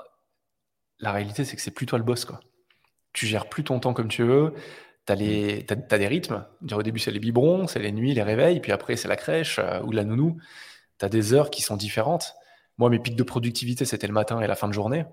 la 0.98 1.12
réalité, 1.12 1.44
c'est 1.44 1.56
que 1.56 1.62
c'est 1.62 1.70
plus 1.70 1.86
toi 1.86 1.98
le 1.98 2.04
boss, 2.04 2.24
quoi 2.24 2.40
tu 3.16 3.26
gères 3.26 3.48
plus 3.48 3.64
ton 3.64 3.80
temps 3.80 3.94
comme 3.94 4.08
tu 4.08 4.22
veux. 4.22 4.52
Tu 5.06 5.12
as, 5.12 5.16
as, 5.16 5.98
des 5.98 6.06
rythmes. 6.06 6.44
Au 6.70 6.82
début, 6.82 7.00
c'est 7.00 7.10
les 7.10 7.18
biberons, 7.18 7.66
c'est 7.66 7.78
les 7.78 7.92
nuits, 7.92 8.12
les 8.12 8.22
réveils, 8.22 8.60
puis 8.60 8.72
après, 8.72 8.96
c'est 8.96 9.08
la 9.08 9.16
crèche 9.16 9.58
euh, 9.58 9.80
ou 9.82 9.92
la 9.92 10.04
nounou. 10.04 10.36
Tu 10.98 11.04
as 11.06 11.08
des 11.08 11.32
heures 11.32 11.50
qui 11.50 11.62
sont 11.62 11.76
différentes. 11.76 12.34
Moi, 12.76 12.90
mes 12.90 12.98
pics 12.98 13.16
de 13.16 13.22
productivité, 13.22 13.84
c'était 13.84 14.06
le 14.06 14.12
matin 14.12 14.40
et 14.40 14.46
la 14.46 14.54
fin 14.54 14.68
de 14.68 14.74
journée. 14.74 15.06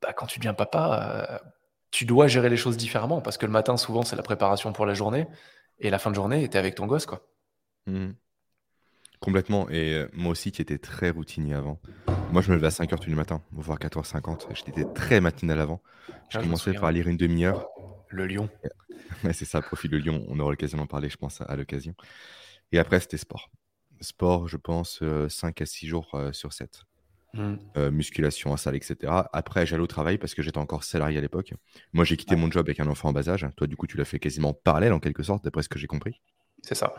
Bah, 0.00 0.12
quand 0.14 0.26
tu 0.26 0.38
deviens 0.38 0.54
papa, 0.54 1.28
euh, 1.30 1.48
tu 1.90 2.06
dois 2.06 2.26
gérer 2.26 2.48
les 2.48 2.56
choses 2.56 2.78
différemment 2.78 3.20
parce 3.20 3.36
que 3.36 3.44
le 3.44 3.52
matin, 3.52 3.76
souvent, 3.76 4.02
c'est 4.02 4.16
la 4.16 4.22
préparation 4.22 4.72
pour 4.72 4.86
la 4.86 4.94
journée 4.94 5.26
et 5.78 5.90
la 5.90 5.98
fin 5.98 6.10
de 6.10 6.14
journée, 6.14 6.48
tu 6.48 6.56
es 6.56 6.58
avec 6.58 6.74
ton 6.74 6.86
gosse. 6.86 7.04
quoi. 7.04 7.20
Mmh. 7.86 8.12
Complètement. 9.22 9.70
Et 9.70 9.94
euh, 9.94 10.08
moi 10.12 10.32
aussi, 10.32 10.50
qui 10.50 10.60
étais 10.60 10.78
très 10.78 11.10
routinier 11.10 11.54
avant. 11.54 11.80
Moi, 12.32 12.42
je 12.42 12.50
me 12.50 12.56
levais 12.56 12.66
à 12.66 12.70
5h 12.70 12.98
du 12.98 13.14
matin, 13.14 13.40
voire 13.52 13.78
14h50. 13.78 14.48
J'étais 14.52 14.84
très 14.94 15.20
matinal 15.20 15.60
avant. 15.60 15.80
Je 16.28 16.38
ah, 16.38 16.42
commençais 16.42 16.72
par 16.72 16.90
lire 16.90 17.06
une 17.06 17.16
demi-heure. 17.16 17.68
Le 18.08 18.26
lion. 18.26 18.50
c'est 19.32 19.44
ça, 19.44 19.62
profil 19.62 19.92
le 19.92 19.98
lion. 19.98 20.26
On 20.28 20.40
aura 20.40 20.50
l'occasion 20.50 20.76
d'en 20.76 20.88
parler, 20.88 21.08
je 21.08 21.16
pense, 21.16 21.40
à, 21.40 21.54
l'occasion. 21.54 21.94
Et 22.72 22.80
après, 22.80 22.98
c'était 22.98 23.16
sport. 23.16 23.48
Sport, 24.00 24.48
je 24.48 24.56
pense, 24.56 24.98
5 24.98 25.02
euh, 25.04 25.62
à 25.62 25.66
6 25.66 25.86
jours 25.86 26.10
euh, 26.14 26.32
sur 26.32 26.52
7. 26.52 26.82
Mmh. 27.34 27.88
musculation 27.88 28.52
à 28.52 28.58
salle, 28.58 28.76
etc. 28.76 29.10
Après, 29.32 29.64
j'allais 29.64 29.82
au 29.82 29.86
travail 29.86 30.18
parce 30.18 30.34
que 30.34 30.42
j'étais 30.42 30.58
encore 30.58 30.84
salarié 30.84 31.16
à 31.16 31.20
l'époque. 31.22 31.54
Moi, 31.94 32.04
j'ai 32.04 32.18
quitté 32.18 32.36
mon 32.36 32.50
job 32.50 32.66
avec 32.66 32.78
un 32.78 32.86
enfant 32.88 33.08
en 33.08 33.12
bas 33.14 33.26
âge. 33.26 33.46
Toi, 33.56 33.66
du 33.66 33.74
coup, 33.74 33.86
tu 33.86 33.96
l'as 33.96 34.04
fait 34.04 34.18
quasiment 34.18 34.52
parallèle 34.52 34.92
en 34.92 35.00
quelque 35.00 35.22
sorte, 35.22 35.42
d'après 35.42 35.62
ce 35.62 35.70
que 35.70 35.78
j'ai 35.78 35.86
compris. 35.86 36.20
C'est 36.62 36.74
ça. 36.74 36.92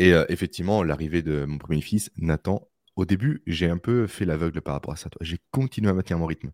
Et 0.00 0.14
euh, 0.14 0.24
effectivement, 0.30 0.82
l'arrivée 0.82 1.20
de 1.20 1.44
mon 1.44 1.58
premier 1.58 1.82
fils, 1.82 2.10
Nathan, 2.16 2.66
au 2.96 3.04
début, 3.04 3.42
j'ai 3.46 3.68
un 3.68 3.76
peu 3.76 4.06
fait 4.06 4.24
l'aveugle 4.24 4.62
par 4.62 4.72
rapport 4.72 4.94
à 4.94 4.96
ça. 4.96 5.10
J'ai 5.20 5.36
continué 5.50 5.90
à 5.90 5.92
maintenir 5.92 6.18
mon 6.18 6.24
rythme. 6.24 6.52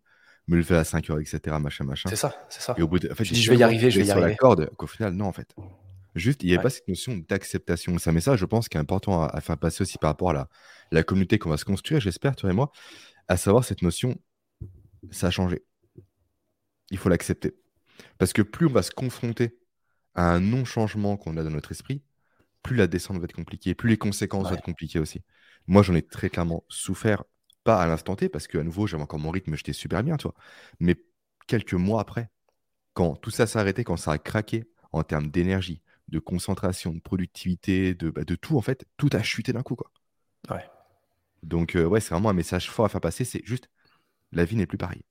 Me 0.49 0.57
lever 0.57 0.75
à 0.75 0.83
5 0.83 1.11
heures, 1.11 1.21
etc. 1.21 1.57
Machin, 1.61 1.85
machin. 1.85 2.09
C'est 2.09 2.17
ça, 2.17 2.35
c'est 2.49 2.61
ça. 2.61 2.75
Et 2.77 2.83
au 2.83 2.89
bout 2.89 2.99
de, 2.99 3.09
en 3.09 3.15
fait, 3.15 3.25
je, 3.25 3.51
vais 3.51 3.57
y 3.57 3.63
arriver, 3.63 3.93
je 3.93 4.01
vais 4.01 4.05
y 4.05 4.09
sur 4.09 4.19
la 4.19 4.35
corde 4.35 4.69
qu'au 4.77 4.89
final, 4.89 5.13
non, 5.13 5.27
en 5.27 5.33
fait. 5.33 5.55
Juste, 6.17 6.43
il 6.43 6.47
n'y 6.47 6.55
avait 6.55 6.63
pas 6.65 6.71
cette 6.71 6.89
notion 6.89 7.23
d'acceptation. 7.29 7.97
C'est 7.99 8.11
un 8.11 8.13
message, 8.13 8.41
je 8.41 8.47
pense, 8.47 8.69
qui 8.69 8.79
est 8.79 8.81
important 8.81 9.23
à, 9.23 9.41
faire 9.41 9.59
passer 9.59 9.83
aussi 9.83 9.99
par 9.99 10.11
rapport 10.11 10.31
à 10.31 10.33
la, 10.33 10.49
la 10.91 11.05
communauté 11.05 11.39
qu'on 11.39 11.51
va 11.51 11.57
se 11.57 11.65
construire, 11.65 12.01
j'espère, 12.01 12.35
toi 12.35 12.51
et 12.51 12.53
moi, 12.53 12.73
à 13.29 13.37
savoir 13.37 13.63
cette 13.63 13.83
notion, 13.83 14.17
ça 15.13 15.29
a 15.29 15.31
changé. 15.31 15.63
Il 16.91 16.99
faut 16.99 17.11
l'accepter. 17.11 17.55
Parce 18.19 18.33
que 18.33 18.43
plus 18.43 18.67
on 18.67 18.73
va 18.73 18.83
se 18.83 18.91
confronter 18.91 19.57
à 20.17 20.33
un 20.33 20.41
non-changement 20.41 21.17
qu'on 21.17 21.37
a 21.37 21.45
dans 21.45 21.51
notre 21.51 21.71
esprit, 21.71 22.03
plus 22.67 22.77
la 22.77 22.89
descente 22.89 23.19
va 23.19 23.25
être 23.25 23.33
compliquée, 23.33 23.75
plus 23.75 23.89
les 23.89 23.97
conséquences 23.97 24.49
vont 24.49 24.55
être 24.55 24.63
compliquées 24.63 24.99
aussi. 24.99 25.23
Moi, 25.69 25.83
j'en 25.83 25.95
ai 25.95 26.03
très 26.03 26.29
clairement 26.31 26.65
souffert, 26.69 27.23
pas 27.63 27.81
à 27.81 27.87
l'instant 27.87 28.17
T, 28.17 28.29
parce 28.29 28.49
qu'à 28.49 28.63
nouveau, 28.63 28.87
j'avais 28.87 29.03
encore 29.05 29.21
mon 29.21 29.31
rythme, 29.31 29.55
j'étais 29.55 29.73
super 29.73 30.03
bien, 30.03 30.17
toi. 30.17 30.35
Mais 30.81 30.97
quelques 31.47 31.75
mois 31.75 32.01
après, 32.01 32.29
quand 32.93 33.15
tout 33.15 33.31
ça 33.31 33.47
s'est 33.47 33.59
arrêté, 33.59 33.85
quand 33.85 33.97
ça 33.97 34.13
a 34.13 34.19
craqué 34.19 34.65
en 34.91 35.05
termes 35.05 35.31
d'énergie, 35.31 35.81
de 36.09 36.19
concentration, 36.19 36.93
de 36.93 37.01
productivité, 37.01 37.95
de, 37.95 38.11
bah, 38.11 38.25
de 38.25 38.35
tout, 38.35 38.57
en 38.57 38.63
fait, 38.63 38.85
tout 38.97 39.11
a 39.13 39.23
chuté 39.23 39.53
d'un 39.53 39.63
coup, 39.63 39.77
quoi. 39.77 39.93
Ouais. 40.51 40.65
Donc, 41.45 41.77
euh, 41.77 41.85
ouais, 41.85 42.01
c'est 42.01 42.11
vraiment 42.11 42.31
un 42.31 42.35
message 42.35 42.69
fort 42.69 42.85
à 42.85 42.89
faire 42.89 43.01
passer, 43.01 43.25
c'est 43.25 43.45
juste, 43.45 43.69
la 44.33 44.45
vie 44.45 44.57
n'est 44.57 44.67
plus 44.67 44.79
pareille. 44.79 45.05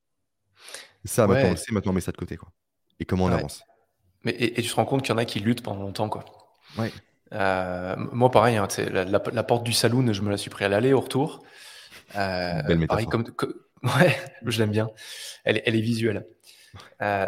Ça, 1.06 1.26
maintenant, 1.26 1.50
on 1.50 1.52
le 1.52 1.58
sait, 1.58 1.72
maintenant, 1.72 1.92
on 1.92 1.96
met 1.96 2.02
ça 2.02 2.12
de 2.12 2.18
côté, 2.18 2.36
quoi. 2.36 2.52
Et 3.00 3.06
comment 3.06 3.26
on 3.26 3.32
avance 3.32 3.64
Mais, 4.24 4.36
et, 4.40 4.62
tu 4.62 4.70
te 4.70 4.76
rends 4.76 4.86
compte 4.86 5.04
qu'il 5.04 5.12
y 5.12 5.14
en 5.14 5.18
a 5.18 5.26
qui 5.26 5.40
luttent 5.40 5.64
pendant 5.64 5.82
longtemps, 5.82 6.10
quoi. 6.10 6.26
Ouais. 6.78 6.92
Euh, 7.34 7.96
moi, 7.98 8.32
pareil, 8.32 8.58
hein, 8.58 8.68
la, 8.78 9.44
porte 9.44 9.64
du 9.64 9.74
saloon, 9.74 10.14
je 10.14 10.22
me 10.22 10.30
la 10.30 10.38
suis 10.38 10.50
pris 10.50 10.66
à 10.66 10.70
l'aller, 10.70 10.94
au 10.94 11.02
retour. 11.02 11.44
Euh, 12.16 12.62
Belle 12.64 12.88
pareil, 12.88 13.08
comme, 13.08 13.24
ouais, 13.84 14.16
je 14.46 14.60
l'aime 14.60 14.72
bien. 14.72 14.90
Elle, 15.44 15.62
elle, 15.66 15.76
est 15.76 15.82
visuelle. 15.82 16.28
Euh, 17.02 17.28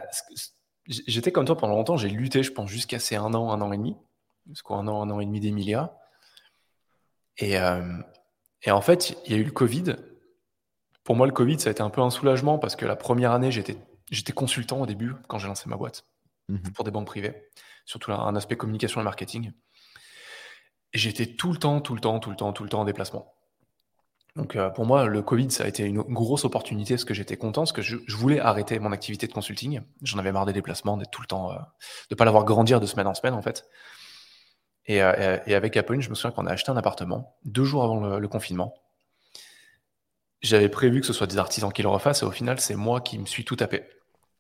j'étais 0.88 1.32
comme 1.32 1.46
toi 1.46 1.58
pendant 1.58 1.76
longtemps, 1.76 1.98
j'ai 1.98 2.10
lutté, 2.10 2.44
je 2.44 2.52
pense, 2.52 2.70
jusqu'à 2.70 3.00
ces 3.00 3.16
un 3.16 3.34
an, 3.34 3.52
un 3.52 3.62
an 3.62 3.72
et 3.72 3.78
demi. 3.78 3.96
Jusqu'à 4.48 4.76
un 4.76 4.88
an, 4.88 5.02
un 5.02 5.10
an 5.10 5.20
et 5.20 5.26
demi 5.26 5.40
d'Emilia. 5.40 5.98
Et, 7.38 7.56
et 8.64 8.72
en 8.72 8.82
fait, 8.82 9.16
il 9.26 9.32
y 9.32 9.36
a 9.36 9.38
eu 9.38 9.44
le 9.44 9.52
Covid. 9.52 9.96
Pour 11.04 11.16
moi, 11.16 11.28
le 11.28 11.34
Covid, 11.34 11.60
ça 11.60 11.70
a 11.70 11.72
été 11.72 11.82
un 11.82 11.90
peu 11.90 12.02
un 12.02 12.10
soulagement 12.10 12.58
parce 12.58 12.76
que 12.76 12.86
la 12.86 12.96
première 12.96 13.32
année, 13.32 13.52
j'étais, 13.52 13.78
j'étais 14.10 14.34
consultant 14.34 14.82
au 14.82 14.86
début 14.86 15.14
quand 15.28 15.38
j'ai 15.38 15.48
lancé 15.48 15.70
ma 15.70 15.78
boîte 15.78 16.06
mmh 16.50 16.72
pour 16.74 16.86
des 16.86 16.92
banques 16.92 17.08
privées, 17.08 17.50
surtout 17.86 18.14
un 18.14 18.36
aspect 18.36 18.56
communication 18.56 19.02
et 19.02 19.04
marketing. 19.04 19.52
J'étais 20.94 21.26
tout 21.26 21.52
le 21.52 21.58
temps, 21.58 21.82
tout 21.82 21.96
le 21.96 22.02
temps, 22.02 22.20
tout 22.20 22.30
le 22.30 22.36
temps, 22.36 22.54
tout 22.54 22.64
le 22.64 22.70
temps 22.70 22.82
en 22.82 22.86
déplacement. 22.86 23.34
Donc 24.38 24.56
euh, 24.56 24.70
pour 24.70 24.86
moi, 24.86 25.08
le 25.08 25.22
Covid, 25.24 25.50
ça 25.50 25.64
a 25.64 25.68
été 25.68 25.84
une 25.84 26.02
grosse 26.02 26.46
opportunité 26.46 26.94
parce 26.94 27.06
que 27.06 27.16
j'étais 27.16 27.38
content, 27.38 27.62
parce 27.62 27.72
que 27.72 27.82
je, 27.82 27.98
voulais 28.16 28.40
arrêter 28.40 28.78
mon 28.78 28.92
activité 28.92 29.26
de 29.26 29.34
consulting. 29.34 29.82
J'en 30.04 30.20
avais 30.20 30.32
marre 30.32 30.46
des 30.46 30.54
déplacements, 30.54 30.96
d'être 30.96 31.10
tout 31.10 31.22
le 31.22 31.28
temps, 31.28 31.52
euh, 31.52 31.56
de 32.12 32.16
pas 32.16 32.24
l'avoir 32.24 32.46
grandir 32.46 32.80
de 32.80 32.86
semaine 32.86 33.08
en 33.08 33.16
semaine 33.16 33.34
en 33.34 33.42
fait. 33.42 33.66
Et, 34.86 35.02
euh, 35.02 35.40
avec 35.48 35.76
Apple, 35.76 36.00
je 36.00 36.10
me 36.10 36.16
souviens 36.16 36.32
qu'on 36.32 36.46
a 36.46 36.52
acheté 36.52 36.72
un 36.72 36.78
appartement 36.78 37.36
deux 37.44 37.66
jours 37.66 37.84
avant 37.84 38.00
le, 38.00 38.28
confinement. 38.28 38.76
J'avais 40.42 40.70
prévu 40.70 41.02
que 41.02 41.08
ce 41.08 41.14
soit 41.14 41.28
des 41.28 41.40
artisans 41.40 41.74
qui 41.74 41.82
le 41.82 41.90
refassent, 41.90 42.22
et 42.22 42.26
au 42.26 42.32
final, 42.32 42.60
c'est 42.60 42.76
moi 42.76 43.02
qui 43.02 43.18
me 43.18 43.26
suis 43.26 43.44
tout 43.44 43.56
tapé. 43.56 43.84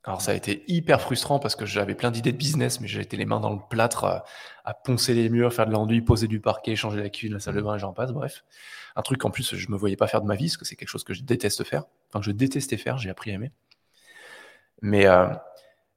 Alors 0.07 0.21
ça 0.21 0.31
a 0.31 0.35
été 0.35 0.63
hyper 0.69 1.01
frustrant 1.01 1.37
parce 1.37 1.57
que 1.57 1.65
j'avais 1.65 1.93
plein 1.93 2.11
d'idées 2.11 2.31
de 2.31 2.37
business, 2.37 2.79
mais 2.79 2.87
j'ai 2.87 3.01
été 3.01 3.17
les 3.17 3.25
mains 3.25 3.41
dans 3.41 3.51
le 3.51 3.59
plâtre 3.69 4.05
à, 4.63 4.73
poncer 4.73 5.13
les 5.13 5.27
murs, 5.27 5.53
faire 5.53 5.67
de 5.67 5.73
l'enduit, 5.73 6.01
poser 6.01 6.27
du 6.29 6.39
parquet, 6.39 6.77
changer 6.77 7.01
la 7.01 7.09
cuisine, 7.09 7.33
la 7.33 7.41
salle 7.41 7.55
de 7.55 7.61
bain 7.61 7.75
et 7.75 7.79
j'en 7.79 7.91
passe, 7.91 8.13
bref. 8.13 8.45
Un 8.95 9.01
truc 9.01 9.25
en 9.25 9.31
plus 9.31 9.53
je 9.55 9.69
me 9.69 9.75
voyais 9.75 9.97
pas 9.97 10.07
faire 10.07 10.21
de 10.21 10.25
ma 10.25 10.35
vie, 10.35 10.45
parce 10.45 10.55
que 10.55 10.63
c'est 10.63 10.77
quelque 10.77 10.87
chose 10.87 11.03
que 11.03 11.13
je 11.13 11.23
déteste 11.23 11.65
faire. 11.65 11.83
Enfin, 12.09 12.21
je 12.21 12.31
détestais 12.31 12.77
faire, 12.77 12.97
j'ai 12.97 13.09
appris 13.09 13.31
à 13.31 13.33
aimer. 13.33 13.51
Mais, 14.81 15.07
euh, 15.07 15.27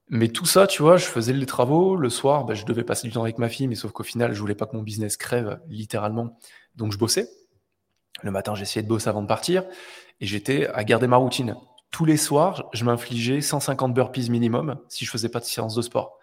mais 0.08 0.26
tout 0.26 0.44
ça, 0.44 0.66
tu 0.66 0.82
vois, 0.82 0.96
je 0.96 1.06
faisais 1.06 1.32
les 1.32 1.46
travaux, 1.46 1.94
le 1.94 2.10
soir, 2.10 2.44
ben, 2.44 2.54
je 2.54 2.66
devais 2.66 2.82
passer 2.82 3.06
du 3.06 3.14
temps 3.14 3.22
avec 3.22 3.38
ma 3.38 3.48
fille, 3.48 3.68
mais 3.68 3.76
sauf 3.76 3.92
qu'au 3.92 4.02
final, 4.02 4.34
je 4.34 4.40
voulais 4.40 4.56
pas 4.56 4.66
que 4.66 4.76
mon 4.76 4.82
business 4.82 5.16
crève, 5.16 5.60
littéralement. 5.68 6.36
Donc 6.74 6.90
je 6.90 6.98
bossais. 6.98 7.28
Le 8.24 8.32
matin, 8.32 8.56
j'essayais 8.56 8.82
de 8.82 8.88
bosser 8.88 9.08
avant 9.08 9.22
de 9.22 9.28
partir, 9.28 9.64
et 10.20 10.26
j'étais 10.26 10.66
à 10.66 10.82
garder 10.82 11.06
ma 11.06 11.16
routine 11.16 11.54
tous 11.90 12.04
les 12.04 12.16
soirs, 12.16 12.68
je 12.72 12.84
m'infligeais 12.84 13.40
150 13.40 13.92
burpees 13.92 14.30
minimum 14.30 14.78
si 14.88 15.04
je 15.04 15.10
faisais 15.10 15.28
pas 15.28 15.40
de 15.40 15.44
séance 15.44 15.74
de 15.74 15.82
sport. 15.82 16.18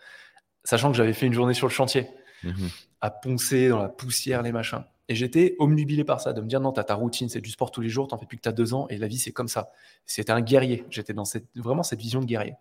Sachant 0.64 0.92
que 0.92 0.98
j'avais 0.98 1.14
fait 1.14 1.26
une 1.26 1.34
journée 1.34 1.54
sur 1.54 1.68
le 1.68 1.72
chantier, 1.72 2.10
mhm. 2.44 2.70
à 3.02 3.10
poncer 3.10 3.70
dans 3.70 3.82
la 3.82 3.90
poussière, 3.90 4.42
les 4.42 4.52
machins. 4.52 4.84
Et 5.10 5.16
j'étais 5.16 5.56
omnubilé 5.60 6.04
par 6.04 6.20
ça, 6.20 6.34
de 6.34 6.42
me 6.42 6.48
dire 6.48 6.60
non, 6.60 6.74
t'as 6.74 6.84
ta 6.84 6.96
routine, 6.96 7.30
c'est 7.30 7.40
du 7.40 7.50
sport 7.50 7.72
tous 7.72 7.82
les 7.82 7.90
jours, 7.90 8.08
t'en 8.08 8.18
fais 8.18 8.26
plus 8.26 8.38
que 8.38 8.42
t'as 8.42 8.52
deux 8.52 8.74
ans, 8.74 8.88
et 8.90 8.98
la 8.98 9.08
vie 9.08 9.18
c'est 9.18 9.32
comme 9.32 9.48
ça. 9.48 9.72
C'était 10.06 10.32
un 10.32 10.42
guerrier. 10.42 10.86
J'étais 10.90 11.14
dans 11.14 11.26
cette, 11.26 11.48
vraiment 11.56 11.84
cette 11.84 12.00
vision 12.00 12.20
de 12.20 12.26
guerrier. 12.26 12.56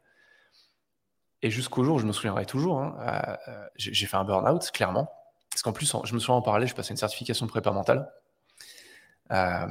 Et 1.42 1.50
jusqu'au 1.50 1.84
jour, 1.84 1.98
je 1.98 2.06
me 2.06 2.12
souviendrai 2.12 2.46
toujours, 2.46 2.80
hein, 2.80 2.96
euh, 3.48 3.66
j'ai 3.76 4.06
fait 4.06 4.16
un 4.16 4.24
burn-out, 4.24 4.70
clairement. 4.72 5.10
Parce 5.50 5.62
qu'en 5.62 5.72
plus, 5.72 5.92
je 6.04 6.14
me 6.14 6.18
souviens 6.18 6.36
en 6.36 6.42
parler, 6.42 6.66
je 6.66 6.74
passais 6.74 6.90
une 6.90 6.96
certification 6.96 7.46
de 7.46 7.50
prépa 7.50 7.72
mentale. 7.72 8.10
Euh, 9.32 9.66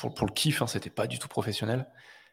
pour, 0.00 0.26
le 0.26 0.32
kiff, 0.32 0.62
hein, 0.62 0.66
c'était 0.66 0.90
pas 0.90 1.06
du 1.06 1.18
tout 1.18 1.28
professionnel. 1.28 1.88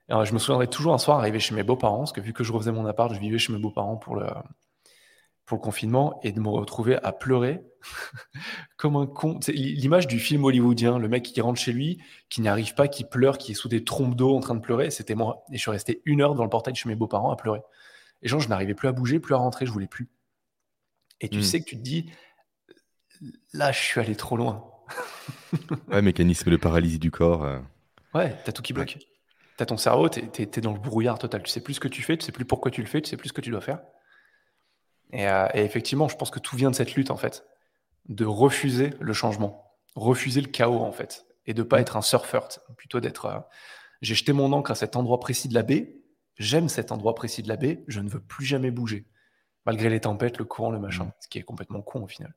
Et, 0.09 0.13
je 0.25 0.33
me 0.33 0.39
souviendrai 0.39 0.67
toujours 0.67 0.93
un 0.93 0.97
soir 0.97 1.19
arrivé 1.19 1.39
chez 1.39 1.55
mes 1.55 1.63
beaux-parents, 1.63 1.99
parce 1.99 2.13
que 2.13 2.21
vu 2.21 2.33
que 2.33 2.43
je 2.43 2.51
refaisais 2.51 2.71
mon 2.71 2.85
appart, 2.85 3.13
je 3.13 3.19
vivais 3.19 3.37
chez 3.37 3.53
mes 3.53 3.59
beaux-parents 3.59 3.97
pour 3.97 4.15
le, 4.15 4.27
pour 5.45 5.57
le 5.57 5.61
confinement, 5.61 6.19
et 6.23 6.31
de 6.31 6.39
me 6.39 6.49
retrouver 6.49 6.97
à 7.03 7.11
pleurer 7.11 7.61
comme 8.77 8.95
un 8.95 9.07
con. 9.07 9.39
C'est 9.41 9.53
l'image 9.53 10.07
du 10.07 10.19
film 10.19 10.45
hollywoodien, 10.45 10.97
le 10.97 11.07
mec 11.07 11.23
qui 11.23 11.41
rentre 11.41 11.59
chez 11.59 11.73
lui, 11.73 12.01
qui 12.29 12.41
n'y 12.41 12.47
arrive 12.47 12.73
pas, 12.73 12.87
qui 12.87 13.03
pleure, 13.03 13.37
qui 13.37 13.51
est 13.51 13.55
sous 13.55 13.69
des 13.69 13.83
trompes 13.83 14.15
d'eau 14.15 14.35
en 14.35 14.39
train 14.39 14.55
de 14.55 14.61
pleurer, 14.61 14.89
c'était 14.91 15.15
moi. 15.15 15.43
Et 15.51 15.57
je 15.57 15.61
suis 15.61 15.71
resté 15.71 16.01
une 16.05 16.21
heure 16.21 16.35
dans 16.35 16.43
le 16.43 16.49
portail 16.49 16.73
de 16.73 16.77
chez 16.77 16.89
mes 16.89 16.95
beaux-parents 16.95 17.31
à 17.31 17.35
pleurer. 17.35 17.61
Et 18.21 18.27
genre, 18.27 18.39
je 18.39 18.49
n'arrivais 18.49 18.73
plus 18.73 18.87
à 18.87 18.91
bouger, 18.91 19.19
plus 19.19 19.33
à 19.33 19.37
rentrer, 19.37 19.65
je 19.65 19.71
voulais 19.71 19.87
plus. 19.87 20.09
Et 21.21 21.29
tu 21.29 21.39
hmm. 21.39 21.43
sais 21.43 21.59
que 21.59 21.65
tu 21.65 21.77
te 21.77 21.81
dis, 21.81 22.11
là, 23.53 23.71
je 23.71 23.79
suis 23.79 23.99
allé 23.99 24.15
trop 24.15 24.37
loin. 24.37 24.68
ouais, 25.91 26.01
mécanisme 26.01 26.49
de 26.51 26.57
paralysie 26.57 26.99
du 26.99 27.11
corps. 27.11 27.43
Euh. 27.43 27.59
Ouais, 28.13 28.35
t'as 28.43 28.51
tout 28.51 28.61
qui 28.61 28.73
bloque. 28.73 28.97
T'as 29.57 29.65
ton 29.65 29.77
cerveau, 29.77 30.07
t'es 30.09 30.29
es, 30.37 30.61
dans 30.61 30.73
le 30.73 30.79
brouillard 30.79 31.19
total. 31.19 31.43
Tu 31.43 31.51
sais 31.51 31.61
plus 31.61 31.75
ce 31.75 31.79
que 31.79 31.87
tu 31.87 32.01
fais, 32.01 32.17
tu 32.17 32.25
sais 32.25 32.31
plus 32.31 32.45
pourquoi 32.45 32.71
tu 32.71 32.81
le 32.81 32.87
fais, 32.87 33.01
tu 33.01 33.09
sais 33.09 33.17
plus 33.17 33.29
ce 33.29 33.33
que 33.33 33.41
tu 33.41 33.51
dois 33.51 33.61
faire. 33.61 33.79
Euh, 35.15 35.47
et, 35.53 35.61
effectivement, 35.61 36.07
je 36.07 36.15
pense 36.15 36.29
que 36.29 36.39
tout 36.39 36.55
vient 36.55 36.71
de 36.71 36.75
cette 36.75 36.95
lutte, 36.95 37.11
en 37.11 37.17
fait. 37.17 37.45
De 38.07 38.25
refuser 38.25 38.91
le 38.99 39.13
changement, 39.13 39.75
refuser 39.95 40.41
le 40.41 40.47
chaos, 40.47 40.79
en 40.79 40.91
fait. 40.91 41.25
Et 41.45 41.53
de 41.53 41.63
pas 41.63 41.77
mm. 41.77 41.81
être 41.81 41.97
un 41.97 42.01
surfer, 42.01 42.39
plutôt 42.77 42.99
d'être. 42.99 43.25
Euh, 43.25 43.39
j'ai 44.01 44.15
jeté 44.15 44.33
mon 44.33 44.53
encre 44.53 44.71
à 44.71 44.75
cet 44.75 44.95
endroit 44.95 45.19
précis 45.19 45.49
de 45.49 45.53
la 45.53 45.63
baie, 45.63 45.95
j'aime 46.37 46.69
cet 46.69 46.91
endroit 46.91 47.15
précis 47.15 47.43
de 47.43 47.49
la 47.49 47.57
baie, 47.57 47.83
je 47.87 47.99
ne 47.99 48.09
veux 48.09 48.21
plus 48.21 48.45
jamais 48.45 48.71
bouger. 48.71 49.07
Malgré 49.65 49.89
les 49.89 49.99
tempêtes, 49.99 50.37
le 50.37 50.45
courant, 50.45 50.71
le 50.71 50.79
machin. 50.79 51.05
Mm. 51.05 51.11
Ce 51.19 51.27
qui 51.27 51.37
est 51.37 51.43
complètement 51.43 51.81
con 51.81 52.03
au 52.03 52.07
final. 52.07 52.33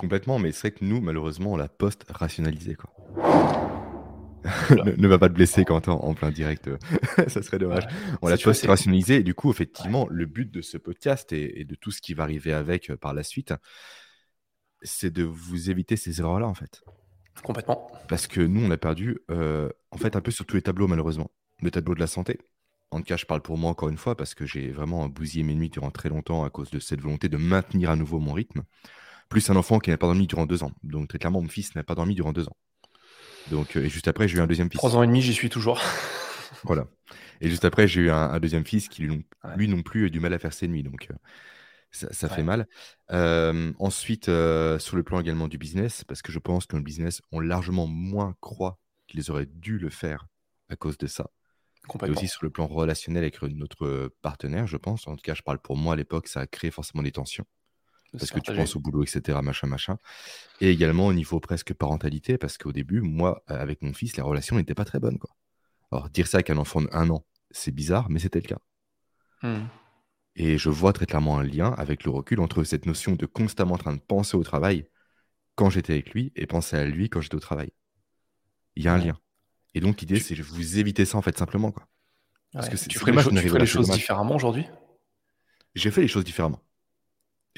Complètement, 0.00 0.38
mais 0.38 0.50
c'est 0.50 0.68
vrai 0.68 0.78
que 0.78 0.82
nous, 0.82 1.02
malheureusement, 1.02 1.52
on 1.52 1.56
l'a 1.58 1.68
post-rationalisé. 1.68 2.74
Quoi. 2.74 2.90
ne, 4.96 5.06
va 5.06 5.18
pas 5.18 5.28
te 5.28 5.34
blesser, 5.34 5.66
quand 5.66 5.88
en, 5.88 6.02
en 6.02 6.14
plein 6.14 6.30
direct. 6.30 6.70
ça 7.28 7.42
serait 7.42 7.58
dommage. 7.58 7.86
on 8.22 8.28
l'a 8.28 8.38
post-rationalisé. 8.38 9.16
Et 9.16 9.22
du 9.22 9.34
coup, 9.34 9.50
effectivement, 9.50 10.06
le 10.08 10.24
but 10.24 10.50
de 10.50 10.62
ce 10.62 10.78
podcast 10.78 11.34
et, 11.34 11.66
de 11.66 11.74
tout 11.74 11.90
ce 11.90 12.00
qui 12.00 12.14
va 12.14 12.22
arriver 12.22 12.54
avec 12.54 12.88
euh, 12.88 12.96
par 12.96 13.12
la 13.12 13.22
suite, 13.22 13.52
c'est 14.80 15.12
de 15.12 15.22
vous 15.22 15.68
éviter 15.68 15.96
ces 15.96 16.18
erreurs-là, 16.20 16.48
en 16.48 16.54
fait. 16.54 16.80
Complètement. 17.42 17.92
Parce 18.08 18.26
que 18.26 18.40
nous, 18.40 18.64
on 18.64 18.70
a 18.70 18.78
perdu, 18.78 19.18
euh, 19.30 19.68
en 19.90 19.98
fait, 19.98 20.16
un 20.16 20.22
peu 20.22 20.30
sur 20.30 20.46
tous 20.46 20.56
les 20.56 20.62
tableaux, 20.62 20.88
malheureusement. 20.88 21.30
Le 21.60 21.70
tableau 21.70 21.94
de 21.94 22.00
la 22.00 22.06
santé. 22.06 22.38
En 22.90 23.00
tout 23.00 23.04
cas, 23.04 23.18
je 23.18 23.26
parle 23.26 23.42
pour 23.42 23.58
moi 23.58 23.70
encore 23.70 23.90
une 23.90 23.98
fois, 23.98 24.16
parce 24.16 24.34
que 24.34 24.46
j'ai 24.46 24.70
vraiment 24.70 25.10
bousillé 25.10 25.44
mes 25.44 25.54
nuits 25.54 25.68
durant 25.68 25.90
très 25.90 26.08
longtemps 26.08 26.42
à 26.42 26.48
cause 26.48 26.70
de 26.70 26.78
cette 26.78 27.02
volonté 27.02 27.28
de 27.28 27.36
maintenir 27.36 27.90
à 27.90 27.96
nouveau 27.96 28.18
mon 28.18 28.32
rythme 28.32 28.62
plus 29.30 29.48
un 29.48 29.56
enfant 29.56 29.78
qui 29.78 29.88
n'a 29.88 29.96
pas 29.96 30.06
dormi 30.06 30.26
durant 30.26 30.44
deux 30.44 30.62
ans. 30.62 30.72
Donc 30.82 31.08
très 31.08 31.18
clairement, 31.18 31.40
mon 31.40 31.48
fils 31.48 31.74
n'a 31.74 31.82
pas 31.82 31.94
dormi 31.94 32.14
durant 32.14 32.32
deux 32.32 32.46
ans. 32.46 32.56
Donc, 33.50 33.76
euh, 33.76 33.84
et 33.84 33.88
juste 33.88 34.08
après, 34.08 34.28
j'ai 34.28 34.36
eu 34.36 34.40
un 34.40 34.46
deuxième 34.46 34.68
fils. 34.68 34.78
Trois 34.78 34.96
ans 34.96 35.02
et 35.02 35.06
demi, 35.06 35.22
j'y 35.22 35.32
suis 35.32 35.48
toujours. 35.48 35.80
voilà. 36.64 36.86
Et 37.40 37.48
juste 37.48 37.64
après, 37.64 37.88
j'ai 37.88 38.02
eu 38.02 38.10
un, 38.10 38.38
deuxième 38.38 38.66
fils 38.66 38.88
qui, 38.88 39.02
lui, 39.02 39.68
non 39.68 39.82
plus, 39.82 40.06
a 40.06 40.08
du 40.10 40.20
mal 40.20 40.34
à 40.34 40.38
faire 40.38 40.52
ses 40.52 40.68
nuits. 40.68 40.82
Donc, 40.82 41.08
euh, 41.10 41.14
ça, 41.90 42.28
fait 42.28 42.42
mal. 42.42 42.66
Euh, 43.12 43.72
ensuite, 43.78 44.26
sur 44.26 44.96
le 44.96 45.02
plan 45.02 45.20
également 45.20 45.48
du 45.48 45.56
business, 45.56 46.04
parce 46.04 46.22
que 46.22 46.32
je 46.32 46.38
pense 46.38 46.66
que 46.66 46.76
le 46.76 46.82
business 46.82 47.22
ont 47.32 47.40
largement 47.40 47.86
moins 47.86 48.34
croit 48.40 48.78
qu'ils 49.08 49.30
auraient 49.30 49.48
dû 49.48 49.78
le 49.78 49.88
faire 49.88 50.26
à 50.68 50.76
cause 50.76 50.98
de 50.98 51.06
ça. 51.06 51.30
Et 52.06 52.10
aussi 52.10 52.28
sur 52.28 52.44
le 52.44 52.50
plan 52.50 52.66
relationnel 52.66 53.24
avec 53.24 53.42
notre 53.42 54.12
partenaire, 54.20 54.66
je 54.66 54.76
pense. 54.76 55.08
En 55.08 55.16
tout 55.16 55.22
cas, 55.22 55.34
je 55.34 55.42
parle 55.42 55.58
pour 55.58 55.76
moi 55.76 55.94
à 55.94 55.96
l'époque, 55.96 56.28
ça 56.28 56.40
a 56.40 56.46
créé 56.46 56.70
forcément 56.70 57.02
des 57.02 57.10
tensions 57.10 57.46
parce 58.18 58.30
que 58.30 58.40
tu 58.40 58.54
penses 58.54 58.76
au 58.76 58.80
boulot, 58.80 59.04
etc., 59.04 59.38
machin, 59.42 59.66
machin. 59.66 59.96
Et 60.60 60.70
également 60.70 61.06
au 61.06 61.12
niveau 61.12 61.38
presque 61.40 61.72
parentalité, 61.74 62.38
parce 62.38 62.58
qu'au 62.58 62.72
début, 62.72 63.00
moi, 63.00 63.42
avec 63.46 63.82
mon 63.82 63.92
fils, 63.92 64.16
la 64.16 64.24
relation 64.24 64.56
n'était 64.56 64.74
pas 64.74 64.84
très 64.84 64.98
bonne. 64.98 65.18
Quoi. 65.18 65.30
Alors, 65.92 66.10
dire 66.10 66.26
ça 66.26 66.38
avec 66.38 66.50
un 66.50 66.56
enfant 66.56 66.82
de 66.82 66.88
un 66.92 67.08
an, 67.10 67.24
c'est 67.50 67.72
bizarre, 67.72 68.10
mais 68.10 68.18
c'était 68.18 68.40
le 68.40 68.48
cas. 68.48 68.58
Mmh. 69.42 69.66
Et 70.36 70.58
je 70.58 70.70
vois 70.70 70.92
très 70.92 71.06
clairement 71.06 71.38
un 71.38 71.44
lien 71.44 71.72
avec 71.72 72.04
le 72.04 72.10
recul 72.10 72.40
entre 72.40 72.64
cette 72.64 72.86
notion 72.86 73.14
de 73.14 73.26
constamment 73.26 73.74
en 73.74 73.78
train 73.78 73.94
de 73.94 74.00
penser 74.00 74.36
au 74.36 74.42
travail 74.42 74.88
quand 75.54 75.70
j'étais 75.70 75.94
avec 75.94 76.10
lui 76.10 76.32
et 76.36 76.46
penser 76.46 76.76
à 76.76 76.84
lui 76.84 77.08
quand 77.08 77.20
j'étais 77.20 77.36
au 77.36 77.40
travail. 77.40 77.72
Il 78.76 78.84
y 78.84 78.88
a 78.88 78.94
un 78.94 78.98
lien. 78.98 79.18
Et 79.74 79.80
donc, 79.80 80.00
l'idée, 80.00 80.18
c'est 80.18 80.34
de 80.34 80.42
vous 80.42 80.78
éviter 80.78 81.04
ça, 81.04 81.18
en 81.18 81.22
fait, 81.22 81.36
simplement. 81.38 81.70
Quoi. 81.70 81.86
Parce 82.52 82.68
que 82.68 82.76
tu 82.76 82.98
ferais, 82.98 83.12
les, 83.12 83.42
tu 83.42 83.58
les 83.58 83.66
choses 83.66 83.90
différemment 83.90 84.34
aujourd'hui? 84.34 84.66
J'ai 85.76 85.92
fait 85.92 86.02
les 86.02 86.08
choses 86.08 86.24
différemment 86.24 86.60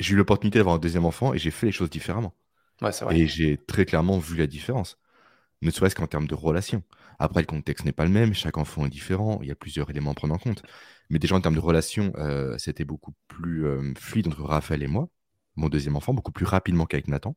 j'ai 0.02 0.14
eu 0.14 0.16
l'opportunité 0.16 0.58
d'avoir 0.58 0.76
un 0.76 0.78
deuxième 0.78 1.04
enfant 1.04 1.34
et 1.34 1.38
j'ai 1.38 1.50
fait 1.50 1.66
les 1.66 1.72
choses 1.72 1.90
différemment. 1.90 2.34
Et 3.10 3.26
j'ai 3.26 3.56
très 3.58 3.84
clairement 3.84 4.18
vu 4.18 4.36
la 4.36 4.46
différence, 4.46 4.98
ne 5.62 5.70
serait-ce 5.70 5.94
qu'en 5.94 6.06
termes 6.06 6.26
de 6.26 6.34
relation. 6.34 6.82
Après, 7.18 7.40
le 7.40 7.46
contexte 7.46 7.84
n'est 7.84 7.92
pas 7.92 8.04
le 8.04 8.10
même, 8.10 8.34
chaque 8.34 8.58
enfant 8.58 8.84
est 8.86 8.90
différent, 8.90 9.38
il 9.42 9.48
y 9.48 9.52
a 9.52 9.54
plusieurs 9.54 9.88
éléments 9.90 10.10
à 10.10 10.14
prendre 10.14 10.34
en 10.34 10.38
compte. 10.38 10.62
Mais 11.10 11.18
déjà 11.18 11.36
en 11.36 11.40
termes 11.40 11.54
de 11.54 11.60
relation, 11.60 12.12
euh, 12.16 12.56
c'était 12.58 12.84
beaucoup 12.84 13.14
plus 13.28 13.66
euh, 13.66 13.92
fluide 13.96 14.26
entre 14.26 14.42
Raphaël 14.42 14.82
et 14.82 14.88
moi, 14.88 15.08
mon 15.54 15.68
deuxième 15.68 15.94
enfant, 15.94 16.14
beaucoup 16.14 16.32
plus 16.32 16.46
rapidement 16.46 16.86
qu'avec 16.86 17.06
Nathan. 17.06 17.36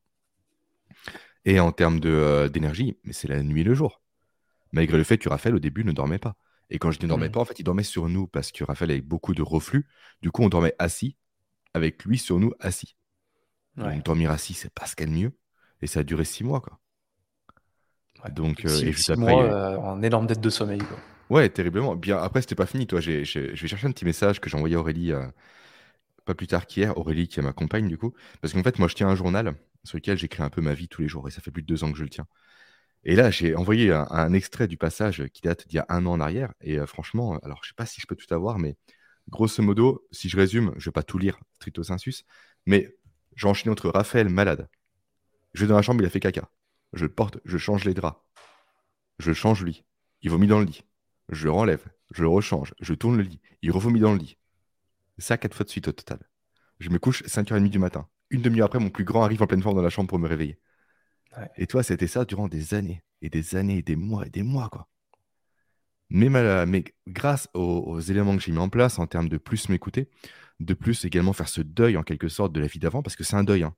Et 1.43 1.59
en 1.59 1.71
termes 1.71 1.99
euh, 2.05 2.49
d'énergie, 2.49 2.97
c'est 3.11 3.27
la 3.27 3.43
nuit 3.43 3.61
et 3.61 3.63
le 3.65 3.75
jour. 3.75 4.01
Malgré 4.71 4.97
le 4.97 5.03
fait 5.03 5.19
que 5.19 5.29
Raphaël, 5.29 5.55
au 5.55 5.59
début, 5.59 5.83
ne 5.83 5.91
dormait 5.91 6.17
pas. 6.17 6.35
Et 6.71 6.79
quand 6.79 6.89
je 6.89 6.99
ne 6.99 7.07
dormais 7.07 7.29
mmh. 7.29 7.33
pas, 7.33 7.39
en 7.41 7.45
fait, 7.45 7.59
il 7.59 7.63
dormait 7.63 7.83
sur 7.83 8.09
nous 8.09 8.25
parce 8.25 8.51
que 8.51 8.63
Raphaël 8.63 8.89
avait 8.89 9.01
beaucoup 9.01 9.35
de 9.35 9.43
reflux. 9.43 9.85
Du 10.23 10.31
coup, 10.31 10.41
on 10.41 10.49
dormait 10.49 10.73
assis 10.79 11.15
avec 11.75 12.05
lui 12.05 12.17
sur 12.17 12.39
nous 12.39 12.53
assis. 12.59 12.95
Donc, 13.75 14.03
dormir 14.03 14.31
assis, 14.31 14.53
c'est 14.53 14.73
pas 14.73 14.85
ce 14.85 14.95
qu'il 14.95 15.07
y 15.07 15.11
a 15.11 15.13
de 15.13 15.19
mieux. 15.19 15.31
Et 15.81 15.87
ça 15.87 15.99
a 15.99 16.03
duré 16.03 16.23
six 16.23 16.45
mois, 16.45 16.61
quoi. 16.61 16.79
Donc, 18.31 18.65
euh, 18.65 18.69
et 18.69 18.93
juste 18.93 19.09
après, 19.09 19.33
mois, 19.33 19.43
euh, 19.43 19.77
en 19.77 20.01
énorme 20.01 20.25
dette 20.25 20.39
de 20.39 20.49
sommeil, 20.49 20.79
quoi. 20.79 20.97
Ouais, 21.29 21.49
terriblement. 21.49 21.95
Bien, 21.95 22.17
après, 22.17 22.41
c'était 22.41 22.55
pas 22.55 22.65
fini, 22.65 22.87
toi. 22.87 23.01
je 23.01 23.11
vais 23.11 23.55
chercher 23.55 23.87
un 23.87 23.91
petit 23.91 24.05
message 24.05 24.39
que 24.39 24.49
j'ai 24.49 24.55
envoyé 24.55 24.75
à 24.75 24.79
Aurélie 24.79 25.11
euh, 25.11 25.27
pas 26.23 26.33
plus 26.33 26.47
tard 26.47 26.65
qu'hier. 26.65 26.97
Aurélie, 26.97 27.27
qui 27.27 27.39
est 27.39 27.43
ma 27.43 27.51
compagne, 27.51 27.89
du 27.89 27.97
coup. 27.97 28.13
Parce 28.41 28.53
qu'en 28.53 28.63
fait, 28.63 28.79
moi, 28.79 28.87
je 28.87 28.95
tiens 28.95 29.09
un 29.09 29.15
journal 29.15 29.53
sur 29.83 29.97
lequel 29.97 30.17
j'écris 30.17 30.41
un 30.43 30.49
peu 30.49 30.61
ma 30.61 30.73
vie 30.73 30.87
tous 30.87 31.01
les 31.01 31.09
jours. 31.09 31.27
Et 31.27 31.31
ça 31.31 31.41
fait 31.41 31.51
plus 31.51 31.61
de 31.61 31.67
deux 31.67 31.83
ans 31.83 31.91
que 31.91 31.97
je 31.97 32.03
le 32.03 32.09
tiens. 32.09 32.25
Et 33.03 33.15
là, 33.15 33.29
j'ai 33.31 33.53
envoyé 33.55 33.91
un, 33.91 34.33
extrait 34.33 34.67
du 34.67 34.77
passage 34.77 35.25
qui 35.33 35.41
date 35.41 35.67
d'il 35.67 35.75
y 35.75 35.79
a 35.79 35.85
un 35.89 36.05
an 36.05 36.13
en 36.13 36.21
arrière. 36.21 36.53
Et 36.61 36.79
euh, 36.79 36.87
franchement, 36.87 37.37
alors, 37.43 37.59
je 37.63 37.69
sais 37.69 37.75
pas 37.75 37.85
si 37.85 37.99
je 37.99 38.07
peux 38.07 38.15
tout 38.15 38.33
avoir, 38.33 38.57
mais 38.57 38.77
grosso 39.29 39.61
modo, 39.63 40.05
si 40.11 40.29
je 40.29 40.37
résume, 40.37 40.73
je 40.77 40.89
vais 40.89 40.93
pas 40.93 41.03
tout 41.03 41.17
lire 41.17 41.39
stricto 41.53 41.83
sensus, 41.83 42.25
mais 42.65 42.95
j'enchaîne 43.35 43.71
entre 43.71 43.89
Raphaël 43.89 44.29
malade. 44.29 44.69
Je 45.53 45.61
vais 45.61 45.67
dans 45.67 45.75
la 45.75 45.81
chambre, 45.81 46.01
il 46.01 46.05
a 46.05 46.09
fait 46.09 46.19
caca. 46.19 46.49
Je 46.93 47.03
le 47.03 47.13
porte, 47.13 47.39
je 47.45 47.57
change 47.57 47.85
les 47.85 47.93
draps. 47.93 48.19
Je 49.19 49.33
change 49.33 49.63
lui. 49.63 49.85
Il 50.21 50.29
vomit 50.29 50.47
dans 50.47 50.59
le 50.59 50.65
lit. 50.65 50.83
Je 51.29 51.45
le 51.45 51.51
renlève. 51.51 51.85
Je 52.11 52.21
le 52.21 52.27
rechange. 52.27 52.73
Je 52.79 52.93
tourne 52.93 53.17
le 53.17 53.23
lit. 53.23 53.41
Il 53.61 53.71
revomit 53.71 53.99
dans 53.99 54.11
le 54.11 54.19
lit. 54.19 54.37
Ça, 55.17 55.37
quatre 55.37 55.55
fois 55.55 55.63
de 55.63 55.69
suite 55.69 55.87
au 55.87 55.91
total. 55.91 56.19
Je 56.79 56.89
me 56.89 56.99
couche 56.99 57.23
5h30 57.23 57.69
du 57.69 57.79
matin. 57.79 58.07
Une 58.29 58.41
demi-heure 58.41 58.65
après, 58.65 58.79
mon 58.79 58.89
plus 58.89 59.05
grand 59.05 59.23
arrive 59.23 59.41
en 59.41 59.47
pleine 59.47 59.61
forme 59.61 59.77
dans 59.77 59.81
la 59.81 59.89
chambre 59.89 60.09
pour 60.09 60.19
me 60.19 60.27
réveiller. 60.27 60.59
Et 61.57 61.67
toi, 61.67 61.83
c'était 61.83 62.07
ça 62.07 62.25
durant 62.25 62.47
des 62.47 62.73
années 62.73 63.03
et 63.21 63.29
des 63.29 63.55
années 63.55 63.77
et 63.77 63.81
des 63.81 63.95
mois 63.95 64.25
et 64.25 64.29
des 64.29 64.43
mois, 64.43 64.69
quoi. 64.69 64.89
Mais, 66.09 66.29
mais 66.65 66.83
grâce 67.07 67.49
aux, 67.53 67.99
éléments 67.99 68.35
que 68.35 68.41
j'ai 68.41 68.51
mis 68.51 68.59
en 68.59 68.69
place 68.69 68.99
en 68.99 69.07
termes 69.07 69.29
de 69.29 69.37
plus 69.37 69.69
m'écouter, 69.69 70.09
de 70.59 70.73
plus 70.73 71.05
également 71.05 71.33
faire 71.33 71.49
ce 71.49 71.61
deuil 71.61 71.97
en 71.97 72.03
quelque 72.03 72.27
sorte 72.27 72.53
de 72.53 72.59
la 72.59 72.67
vie 72.67 72.79
d'avant, 72.79 73.01
parce 73.01 73.15
que 73.15 73.23
c'est 73.23 73.35
un 73.35 73.43
deuil. 73.43 73.63
Hein. 73.63 73.75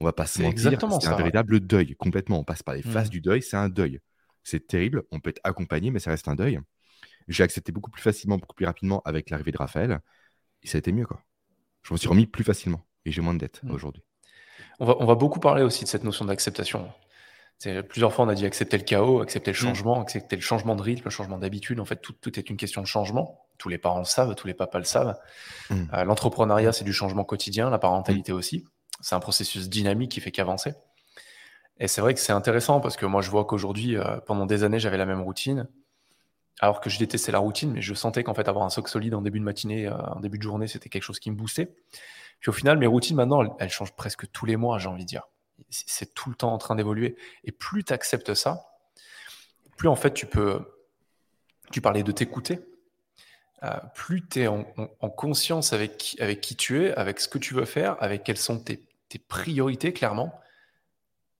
On 0.00 0.04
va 0.04 0.12
pas 0.12 0.26
se 0.26 0.42
mentir, 0.42 0.78
c'est 1.00 1.08
un 1.08 1.16
véritable 1.16 1.60
deuil 1.60 1.94
complètement. 1.96 2.40
On 2.40 2.44
passe 2.44 2.62
par 2.62 2.74
les 2.74 2.82
phases 2.82 3.06
mmh. 3.06 3.10
du 3.10 3.20
deuil, 3.20 3.42
c'est 3.42 3.56
un 3.56 3.68
deuil. 3.68 4.00
C'est 4.42 4.66
terrible, 4.66 5.04
on 5.12 5.20
peut 5.20 5.30
être 5.30 5.40
accompagné, 5.44 5.90
mais 5.90 6.00
ça 6.00 6.10
reste 6.10 6.26
un 6.28 6.34
deuil. 6.34 6.58
J'ai 7.28 7.44
accepté 7.44 7.70
beaucoup 7.70 7.90
plus 7.90 8.02
facilement, 8.02 8.36
beaucoup 8.36 8.54
plus 8.54 8.66
rapidement 8.66 9.00
avec 9.04 9.30
l'arrivée 9.30 9.52
de 9.52 9.58
Raphaël, 9.58 10.00
et 10.62 10.66
ça 10.66 10.78
a 10.78 10.80
été 10.80 10.90
mieux. 10.90 11.06
Quoi. 11.06 11.22
Je 11.82 11.94
me 11.94 11.98
suis 11.98 12.08
remis 12.08 12.26
plus 12.26 12.42
facilement, 12.42 12.84
et 13.04 13.12
j'ai 13.12 13.22
moins 13.22 13.34
de 13.34 13.38
dettes 13.38 13.62
mmh. 13.62 13.70
aujourd'hui. 13.70 14.02
On 14.80 14.86
va, 14.86 14.96
on 14.98 15.06
va, 15.06 15.14
beaucoup 15.14 15.38
parler 15.38 15.62
aussi 15.62 15.84
de 15.84 15.88
cette 15.88 16.04
notion 16.04 16.24
d'acceptation. 16.24 16.92
Plusieurs 17.88 18.12
fois, 18.12 18.24
on 18.24 18.28
a 18.28 18.34
dit 18.34 18.46
accepter 18.46 18.76
le 18.76 18.84
chaos, 18.84 19.20
accepter 19.20 19.52
le 19.52 19.56
mmh. 19.56 19.60
changement, 19.60 20.00
accepter 20.00 20.36
le 20.36 20.42
changement 20.42 20.74
de 20.74 20.82
rythme, 20.82 21.04
le 21.04 21.10
changement 21.10 21.38
d'habitude. 21.38 21.80
En 21.80 21.84
fait, 21.84 21.96
tout, 21.96 22.12
tout, 22.12 22.38
est 22.38 22.50
une 22.50 22.56
question 22.56 22.82
de 22.82 22.86
changement. 22.86 23.46
Tous 23.58 23.68
les 23.68 23.78
parents 23.78 24.00
le 24.00 24.04
savent, 24.04 24.34
tous 24.34 24.46
les 24.46 24.54
papas 24.54 24.78
le 24.78 24.84
savent. 24.84 25.16
Euh, 25.70 26.04
l'entrepreneuriat, 26.04 26.72
c'est 26.72 26.84
du 26.84 26.92
changement 26.92 27.24
quotidien, 27.24 27.70
la 27.70 27.78
parentalité 27.78 28.32
aussi 28.32 28.64
c'est 29.02 29.14
un 29.14 29.20
processus 29.20 29.68
dynamique 29.68 30.12
qui 30.12 30.20
fait 30.20 30.30
qu'avancer. 30.30 30.72
Et 31.78 31.88
c'est 31.88 32.00
vrai 32.00 32.14
que 32.14 32.20
c'est 32.20 32.32
intéressant 32.32 32.80
parce 32.80 32.96
que 32.96 33.04
moi, 33.04 33.20
je 33.20 33.30
vois 33.30 33.44
qu'aujourd'hui, 33.44 33.96
euh, 33.96 34.18
pendant 34.26 34.46
des 34.46 34.62
années, 34.64 34.78
j'avais 34.78 34.96
la 34.96 35.06
même 35.06 35.20
routine. 35.20 35.68
Alors 36.60 36.80
que 36.80 36.88
je 36.88 36.98
détestais 36.98 37.32
la 37.32 37.40
routine, 37.40 37.72
mais 37.72 37.82
je 37.82 37.92
sentais 37.92 38.22
qu'en 38.22 38.34
fait, 38.34 38.48
avoir 38.48 38.64
un 38.64 38.70
socle 38.70 38.90
solide 38.90 39.14
en 39.14 39.22
début 39.22 39.40
de 39.40 39.44
matinée, 39.44 39.88
euh, 39.88 39.96
en 39.96 40.20
début 40.20 40.38
de 40.38 40.42
journée, 40.42 40.68
c'était 40.68 40.88
quelque 40.88 41.02
chose 41.02 41.18
qui 41.18 41.30
me 41.30 41.36
boostait. 41.36 41.74
Puis 42.38 42.50
au 42.50 42.52
final, 42.52 42.78
mes 42.78 42.86
routines 42.86 43.16
maintenant, 43.16 43.56
elles, 43.58 43.70
changent 43.70 43.94
presque 43.96 44.30
tous 44.30 44.46
les 44.46 44.56
mois, 44.56 44.78
j'ai 44.78 44.88
envie 44.88 45.02
de 45.02 45.08
dire. 45.08 45.28
C'est 45.70 46.14
tout 46.14 46.30
le 46.30 46.36
temps 46.36 46.52
en 46.52 46.58
train 46.58 46.74
d'évoluer. 46.74 47.16
Et 47.44 47.52
plus 47.52 47.84
tu 47.84 47.92
acceptes 47.92 48.34
ça, 48.34 48.72
plus 49.76 49.88
en 49.88 49.96
fait, 49.96 50.14
tu 50.14 50.26
peux. 50.26 50.60
Tu 51.70 51.80
parlais 51.80 52.02
de 52.02 52.12
t'écouter. 52.12 52.60
Euh, 53.64 53.78
plus 53.94 54.26
tu 54.26 54.42
es 54.42 54.46
en, 54.48 54.64
conscience 55.10 55.72
avec 55.72 55.96
qui, 55.96 56.20
avec 56.20 56.40
qui 56.40 56.56
tu 56.56 56.84
es, 56.84 56.92
avec 56.94 57.20
ce 57.20 57.28
que 57.28 57.38
tu 57.38 57.54
veux 57.54 57.64
faire, 57.64 57.96
avec 58.00 58.24
quels 58.24 58.36
sont 58.36 58.58
tes, 58.58 58.84
tes 59.08 59.18
priorités 59.18 59.92
clairement, 59.92 60.34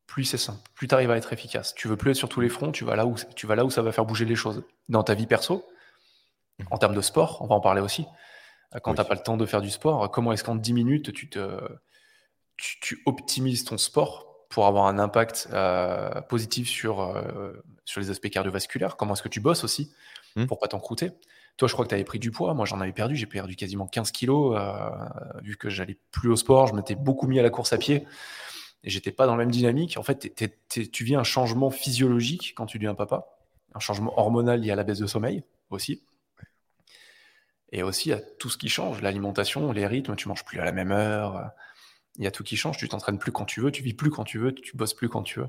plus 0.07 0.25
c'est 0.25 0.39
simple, 0.39 0.61
plus 0.75 0.87
tu 0.87 0.95
arrives 0.95 1.11
à 1.11 1.17
être 1.17 1.33
efficace. 1.33 1.75
Tu 1.75 1.89
veux 1.89 1.97
plus 1.97 2.13
être 2.13 2.17
sur 2.17 2.29
tous 2.29 2.41
les 2.41 2.49
fronts, 2.49 2.71
tu 2.71 2.85
vas 2.85 2.95
là 2.95 3.07
où 3.07 3.17
tu 3.35 3.47
vas 3.47 3.57
là 3.57 3.65
où 3.65 3.71
ça 3.71 3.83
va 3.83 3.91
faire 3.93 4.05
bouger 4.05 4.25
les 4.25 4.37
choses. 4.37 4.63
Dans 4.89 5.03
ta 5.03 5.15
vie 5.15 5.27
perso, 5.27 5.67
en 6.71 6.79
termes 6.79 6.95
de 6.95 7.01
sport, 7.01 7.43
on 7.43 7.47
va 7.47 7.57
en 7.57 7.61
parler 7.61 7.81
aussi. 7.81 8.07
Euh, 8.75 8.79
quand 8.79 8.95
tu 8.95 8.99
n'as 8.99 9.05
pas 9.05 9.15
le 9.15 9.23
temps 9.23 9.37
de 9.37 9.47
faire 9.47 9.61
du 9.61 9.71
sport, 9.71 10.11
comment 10.11 10.33
est-ce 10.33 10.45
qu'en 10.45 10.55
10 10.55 10.73
minutes 10.75 11.13
tu, 11.13 11.29
te, 11.29 11.61
tu, 12.57 13.03
optimises 13.07 13.65
ton 13.65 13.79
sport 13.79 14.47
pour 14.49 14.67
avoir 14.67 14.87
un 14.87 14.99
impact 14.99 15.49
euh, 15.53 16.21
positif 16.23 16.69
sur, 16.69 17.01
euh, 17.01 17.53
sur 17.85 18.01
les 18.01 18.11
aspects 18.11 18.29
cardiovasculaires 18.29 18.97
Comment 18.97 19.15
est-ce 19.15 19.23
que 19.23 19.29
tu 19.29 19.41
bosses 19.41 19.65
aussi 19.65 19.93
mmh. 20.37 20.47
pour 20.47 20.59
pas 20.59 20.69
t'encrouter 20.69 21.13
toi, 21.57 21.69
je 21.69 21.75
crois 21.75 21.85
que 21.85 21.91
tu 21.91 21.95
avais 21.95 22.05
pris 22.05 22.19
du 22.19 22.31
poids. 22.31 22.55
Moi, 22.55 22.67
j'en 22.67 22.81
avais 22.81 22.93
perdu. 22.93 23.15
J'ai 23.15 23.27
perdu 23.27 23.57
quasiment 23.57 23.87
15 23.87 24.11
kilos. 24.11 24.57
Euh, 24.59 24.91
vu 25.43 25.57
que 25.57 25.69
j'allais 25.69 25.99
plus 26.11 26.31
au 26.31 26.37
sport, 26.37 26.67
je 26.67 26.75
m'étais 26.75 26.95
beaucoup 26.95 27.27
mis 27.27 27.39
à 27.39 27.43
la 27.43 27.51
course 27.51 27.73
à 27.73 27.79
pied. 27.79 28.07
Et 28.85 28.91
j'étais 28.91 29.13
pas 29.13 29.27
dans 29.27 29.33
la 29.33 29.39
même 29.39 29.51
dynamique. 29.51 29.97
En 29.97 30.03
fait, 30.03 30.35
tu 30.91 31.05
vis 31.05 31.15
un 31.15 31.25
changement 31.25 31.71
physiologique 31.71 32.55
quand 32.57 32.67
tu 32.67 32.79
deviens 32.79 32.95
papa. 32.95 33.27
Un 33.75 33.81
changement 33.81 34.19
hormonal 34.19 34.61
lié 34.61 34.71
à 34.71 34.77
la 34.77 34.83
baisse 34.83 34.99
de 34.99 35.07
sommeil 35.07 35.45
aussi. 35.71 36.03
Et 37.71 37.83
aussi 37.83 38.13
à 38.13 38.21
tout 38.21 38.51
ce 38.51 38.59
qui 38.59 38.69
change. 38.69 39.03
L'alimentation, 39.03 39.73
les 39.73 39.87
rythmes, 39.87 40.17
tu 40.17 40.29
manges 40.29 40.45
plus 40.45 40.59
à 40.59 40.65
la 40.65 40.73
même 40.73 40.91
heure. 40.91 41.53
Il 42.17 42.25
y 42.25 42.27
a 42.27 42.31
tout 42.31 42.43
qui 42.43 42.57
change. 42.57 42.77
Tu 42.77 42.89
t'entraînes 42.89 43.19
plus 43.19 43.33
quand 43.33 43.45
tu 43.45 43.61
veux. 43.61 43.71
Tu 43.71 43.83
vis 43.83 43.95
plus 43.95 44.11
quand 44.11 44.25
tu 44.25 44.39
veux. 44.39 44.53
Tu 44.55 44.77
bosses 44.77 44.95
plus 44.95 45.09
quand 45.09 45.23
tu 45.23 45.41
veux. 45.41 45.49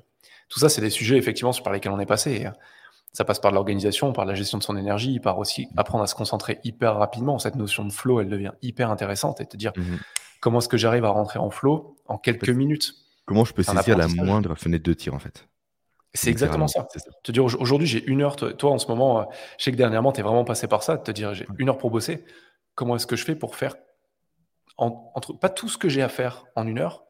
Tout 0.49 0.60
ça, 0.60 0.69
c'est 0.69 0.82
des 0.82 0.89
sujets, 0.89 1.17
effectivement, 1.17 1.52
par 1.63 1.73
lesquels 1.73 1.91
on 1.91 1.99
est 1.99 2.06
passé. 2.06 2.47
Ça 3.12 3.26
passe 3.26 3.39
par 3.39 3.52
l'organisation, 3.52 4.12
par 4.12 4.26
la 4.26 4.34
gestion 4.34 4.58
de 4.58 4.63
son 4.63 4.76
énergie, 4.76 5.19
par 5.19 5.38
aussi 5.38 5.67
apprendre 5.78 6.04
à 6.04 6.08
se 6.08 6.15
concentrer 6.15 6.60
hyper 6.63 6.95
rapidement. 6.95 7.38
Cette 7.38 7.56
notion 7.56 7.86
de 7.86 7.91
flow, 7.91 8.21
elle 8.21 8.30
devient 8.30 8.54
hyper 8.62 8.89
intéressante 8.89 9.39
et 9.39 9.45
te 9.45 9.56
dire 9.56 9.71
mhm. 9.76 9.99
comment 10.41 10.60
est-ce 10.60 10.69
que 10.69 10.78
j'arrive 10.78 11.06
à 11.06 11.10
rentrer 11.10 11.38
en 11.38 11.52
flow 11.52 11.95
en 12.08 12.17
quelques 12.17 12.49
minutes? 12.49 12.95
Comment 13.26 13.45
je 13.45 13.54
peux 13.54 13.63
saisir 13.63 13.97
la 13.97 14.08
moindre 14.08 14.56
fenêtre 14.56 14.84
de 14.84 14.93
tir 14.93 15.13
en 15.13 15.19
fait? 15.19 15.47
C'est 16.15 16.30
exactement 16.30 16.67
ça. 16.67 16.88
Te 17.23 17.32
dire 17.32 17.43
aujourd'hui 17.43 17.88
j'ai 17.88 18.04
une 18.06 18.21
heure, 18.21 18.36
toi 18.36 18.71
en 18.71 18.78
ce 18.78 18.88
moment, 18.88 19.21
euh, 19.21 19.23
je 19.58 19.63
sais 19.63 19.71
que 19.71 19.78
dernièrement 19.78 20.12
tu 20.12 20.19
es 20.19 20.23
vraiment 20.23 20.43
passé 20.43 20.67
par 20.67 20.84
ça, 20.84 20.97
te 20.97 21.12
dire 21.12 21.34
j'ai 21.34 21.47
une 21.58 21.69
heure 21.69 21.78
pour 21.78 21.89
bosser. 21.89 22.23
Comment 22.76 22.95
est-ce 22.95 23.08
que 23.08 23.15
je 23.15 23.26
fais 23.26 23.36
pour 23.36 23.56
faire 23.56 23.76
entre 24.78 25.34
pas 25.34 25.50
tout 25.50 25.70
ce 25.70 25.78
que 25.78 25.90
j'ai 25.90 26.02
à 26.02 26.10
faire 26.10 26.46
en 26.56 26.68
une 26.68 26.80
heure, 26.80 27.06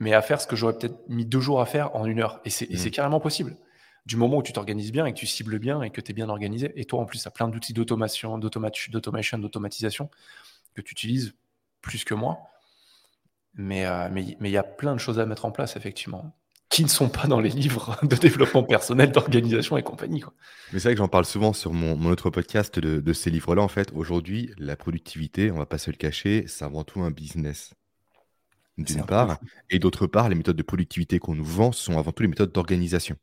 mais 0.00 0.14
à 0.14 0.22
faire 0.22 0.40
ce 0.40 0.46
que 0.46 0.56
j'aurais 0.56 0.76
peut-être 0.76 1.08
mis 1.08 1.24
deux 1.24 1.40
jours 1.40 1.60
à 1.60 1.66
faire 1.66 1.94
en 1.94 2.04
une 2.04 2.20
heure. 2.20 2.40
Et 2.44 2.50
c'est 2.50 2.68
mhm. 2.70 2.90
carrément 2.90 3.20
possible 3.20 3.56
du 4.06 4.16
moment 4.16 4.38
où 4.38 4.42
tu 4.42 4.52
t'organises 4.52 4.90
bien 4.90 5.04
et 5.04 5.12
que 5.12 5.18
tu 5.18 5.26
cibles 5.26 5.58
bien 5.58 5.82
et 5.82 5.90
que 5.90 6.00
tu 6.00 6.12
es 6.12 6.14
bien 6.14 6.30
organisé, 6.30 6.72
et 6.76 6.86
toi 6.86 7.00
en 7.00 7.04
plus, 7.04 7.20
tu 7.20 7.28
as 7.28 7.30
plein 7.30 7.46
d'outils 7.46 7.74
d'automation, 7.74 8.38
d'automation, 8.38 9.38
d'automatisation 9.38 10.08
que 10.74 10.80
tu 10.80 10.92
utilises 10.92 11.34
plus 11.82 12.04
que 12.04 12.14
moi. 12.14 12.38
Mais 13.54 13.86
euh, 13.86 14.08
mais 14.10 14.24
il 14.24 14.50
y 14.50 14.56
a 14.56 14.62
plein 14.62 14.94
de 14.94 14.98
choses 14.98 15.18
à 15.18 15.26
mettre 15.26 15.44
en 15.44 15.50
place, 15.50 15.76
effectivement, 15.76 16.32
qui 16.68 16.82
ne 16.82 16.88
sont 16.88 17.08
pas 17.08 17.26
dans 17.26 17.40
les 17.40 17.48
livres 17.48 17.96
de 18.02 18.16
développement 18.16 18.62
personnel, 18.62 19.10
d'organisation 19.10 19.76
et 19.76 19.82
compagnie. 19.82 20.22
Mais 20.72 20.78
c'est 20.78 20.88
vrai 20.88 20.94
que 20.94 20.98
j'en 20.98 21.08
parle 21.08 21.24
souvent 21.24 21.52
sur 21.52 21.72
mon, 21.72 22.10
autre 22.10 22.30
podcast 22.30 22.78
de, 22.78 23.00
de 23.00 23.12
ces 23.12 23.30
livres-là. 23.30 23.62
En 23.62 23.68
fait, 23.68 23.90
aujourd'hui, 23.94 24.50
la 24.58 24.76
productivité, 24.76 25.50
on 25.50 25.56
va 25.56 25.66
pas 25.66 25.78
se 25.78 25.90
le 25.90 25.96
cacher, 25.96 26.44
c'est 26.46 26.64
avant 26.64 26.84
tout 26.84 27.00
un 27.00 27.10
business 27.10 27.74
d'une 28.76 29.04
part, 29.04 29.40
et 29.70 29.80
d'autre 29.80 30.06
part, 30.06 30.28
les 30.28 30.36
méthodes 30.36 30.54
de 30.54 30.62
productivité 30.62 31.18
qu'on 31.18 31.34
nous 31.34 31.44
vend 31.44 31.72
sont 31.72 31.98
avant 31.98 32.12
tout 32.12 32.22
les 32.22 32.28
méthodes 32.28 32.52
d'organisation 32.52 33.16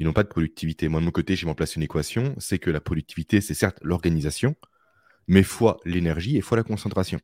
ils 0.00 0.06
n'ont 0.06 0.14
pas 0.14 0.22
de 0.22 0.28
productivité. 0.28 0.88
Moi, 0.88 1.00
de 1.00 1.04
mon 1.04 1.10
côté, 1.10 1.36
j'ai 1.36 1.44
mis 1.44 1.52
en 1.52 1.54
place 1.54 1.76
une 1.76 1.82
équation, 1.82 2.34
c'est 2.38 2.58
que 2.58 2.70
la 2.70 2.80
productivité, 2.80 3.42
c'est 3.42 3.54
certes 3.54 3.78
l'organisation, 3.82 4.56
mais 5.28 5.42
fois 5.42 5.76
l'énergie 5.84 6.38
et 6.38 6.40
fois 6.40 6.56
la 6.56 6.64
concentration. 6.64 7.20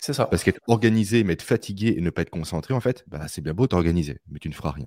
C'est 0.00 0.12
ça. 0.12 0.26
Parce 0.26 0.44
qu'être 0.44 0.60
organisé, 0.66 1.24
mais 1.24 1.32
être 1.32 1.42
fatigué 1.42 1.94
et 1.96 2.00
ne 2.00 2.10
pas 2.10 2.22
être 2.22 2.30
concentré, 2.30 2.74
en 2.74 2.80
fait, 2.80 3.04
bah, 3.06 3.28
c'est 3.28 3.40
bien 3.40 3.54
beau 3.54 3.66
t'organiser, 3.66 4.20
mais 4.28 4.38
tu 4.38 4.48
ne 4.48 4.54
feras 4.54 4.70
rien. 4.70 4.86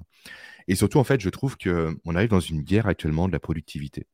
Et 0.67 0.75
surtout, 0.75 0.99
en 0.99 1.03
fait, 1.03 1.19
je 1.19 1.29
trouve 1.29 1.57
qu'on 1.57 2.15
arrive 2.15 2.29
dans 2.29 2.39
une 2.39 2.61
guerre 2.61 2.87
actuellement 2.87 3.27
de 3.27 3.33
la 3.33 3.39
productivité, 3.39 4.07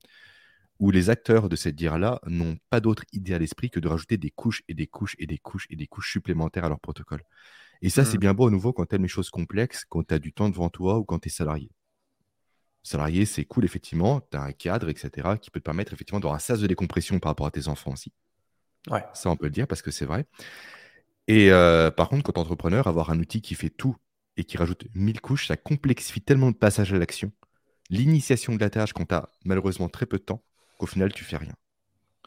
où 0.80 0.92
les 0.92 1.10
acteurs 1.10 1.50
de 1.50 1.56
cette 1.56 1.76
guerre-là 1.76 2.22
n'ont 2.28 2.58
pas 2.70 2.80
d'autre 2.80 3.04
idée 3.12 3.34
à 3.34 3.40
l'esprit 3.40 3.70
que 3.70 3.80
de 3.80 3.88
rajouter 3.88 4.18
des 4.18 4.32
couches 4.32 4.64
et 4.68 4.74
des 4.74 4.88
couches 4.88 5.16
et 5.20 5.28
des 5.28 5.38
couches 5.38 5.68
et 5.70 5.76
des 5.76 5.88
couches 5.88 6.12
supplémentaires 6.12 6.66
à 6.66 6.70
leur 6.70 6.80
protocole. 6.80 7.22
Et 7.82 7.90
ça, 7.90 8.06
c'est 8.06 8.18
mmh. 8.18 8.22
bien 8.22 8.34
beau 8.34 8.48
à 8.48 8.52
nouveau 8.52 8.72
quand 8.72 8.86
tu 8.86 8.96
aimes 8.96 9.04
les 9.04 9.08
choses 9.10 9.30
complexes, 9.30 9.84
quand 9.88 10.08
tu 10.08 10.14
as 10.14 10.20
du 10.20 10.32
temps 10.32 10.50
devant 10.50 10.70
toi 10.70 10.98
ou 10.98 11.04
quand 11.04 11.20
tu 11.20 11.28
es 11.28 11.32
salarié 11.32 11.70
salarié, 12.86 13.26
c'est 13.26 13.46
cool, 13.46 13.66
effectivement. 13.66 14.22
Tu 14.32 14.38
as 14.38 14.42
un 14.42 14.52
cadre, 14.52 14.90
etc., 14.90 15.38
qui 15.42 15.50
peut 15.50 15.60
te 15.60 15.66
permettre 15.66 15.94
effectivement 15.94 16.20
d'avoir 16.20 16.36
un 16.36 16.40
sas 16.40 16.60
de 16.60 16.68
décompression 16.68 17.20
par 17.20 17.32
rapport 17.32 17.48
à 17.48 17.52
tes 17.52 17.68
enfants 17.68 17.92
aussi. 17.92 18.14
Ouais. 18.90 19.04
Ça, 19.14 19.30
on 19.30 19.36
peut 19.36 19.46
le 19.46 19.52
dire 19.52 19.68
parce 19.68 19.82
que 19.82 19.92
c'est 19.92 20.06
vrai. 20.06 20.26
Et 21.28 21.52
euh, 21.52 21.92
par 21.92 22.10
contre, 22.10 22.24
quand 22.24 22.40
entrepreneur, 22.40 22.88
avoir 22.88 23.10
un 23.10 23.20
outil 23.20 23.42
qui 23.42 23.56
fait 23.56 23.70
tout 23.70 23.96
et 24.38 24.44
qui 24.44 24.58
rajoute 24.58 24.86
1000 24.94 25.22
couches, 25.22 25.48
ça 25.48 25.58
complexifie 25.58 26.22
tellement 26.22 26.52
de 26.52 26.56
passage 26.56 26.94
à 26.94 26.98
l'action. 26.98 27.32
L'initiation 27.90 28.56
de 28.56 28.60
la 28.60 28.70
tâche, 28.70 28.94
quand 28.94 29.06
tu 29.06 29.16
as 29.16 29.30
malheureusement 29.44 29.90
très 29.90 30.06
peu 30.06 30.18
de 30.18 30.24
temps, 30.24 30.44
qu'au 30.78 30.86
final, 30.86 31.14
tu 31.14 31.24
fais 31.24 31.38
rien. 31.38 31.54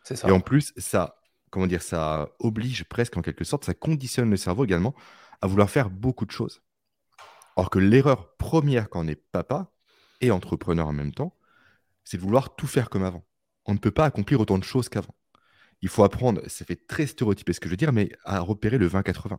C'est 0.05 0.17
ça. 0.17 0.29
Et 0.29 0.33
en 0.33 0.41
plus, 0.41 0.73
ça, 0.77 1.21
comment 1.51 1.67
dire, 1.67 1.83
ça 1.83 2.29
oblige 2.39 2.85
presque 2.85 3.17
en 3.17 3.23
quelque 3.23 3.45
sorte, 3.45 3.65
ça 3.65 3.75
conditionne 3.75 4.31
le 4.31 4.37
cerveau 4.37 4.65
également 4.65 4.95
à 5.41 5.47
vouloir 5.47 5.71
faire 5.71 5.91
beaucoup 5.91 6.27
de 6.27 6.31
choses. 6.31 6.63
Or 7.57 7.71
que 7.71 7.79
l'erreur 7.79 8.37
première 8.37 8.89
quand 8.89 9.05
on 9.05 9.09
est 9.09 9.21
papa, 9.33 9.71
et 10.21 10.31
entrepreneur 10.31 10.87
en 10.87 10.93
même 10.93 11.13
temps, 11.13 11.35
c'est 12.05 12.17
de 12.17 12.23
vouloir 12.23 12.57
tout 12.57 12.67
faire 12.67 12.91
comme 12.91 13.05
avant. 13.05 13.25
On 13.67 13.75
ne 13.75 13.79
peut 13.79 13.91
pas 13.91 14.05
accomplir 14.05 14.41
autant 14.41 14.59
de 14.59 14.65
choses 14.65 14.89
qu'avant. 14.89 15.15
Il 15.83 15.89
faut 15.89 16.05
apprendre, 16.05 16.43
ça 16.49 16.65
fait 16.65 16.87
très 16.87 17.07
stéréotypé 17.07 17.53
ce 17.53 17.61
que 17.61 17.69
je 17.69 17.73
veux 17.73 17.77
dire, 17.77 17.93
mais 17.93 18.11
à 18.25 18.41
repérer 18.41 18.79
le 18.79 18.89
20-80. 18.89 19.37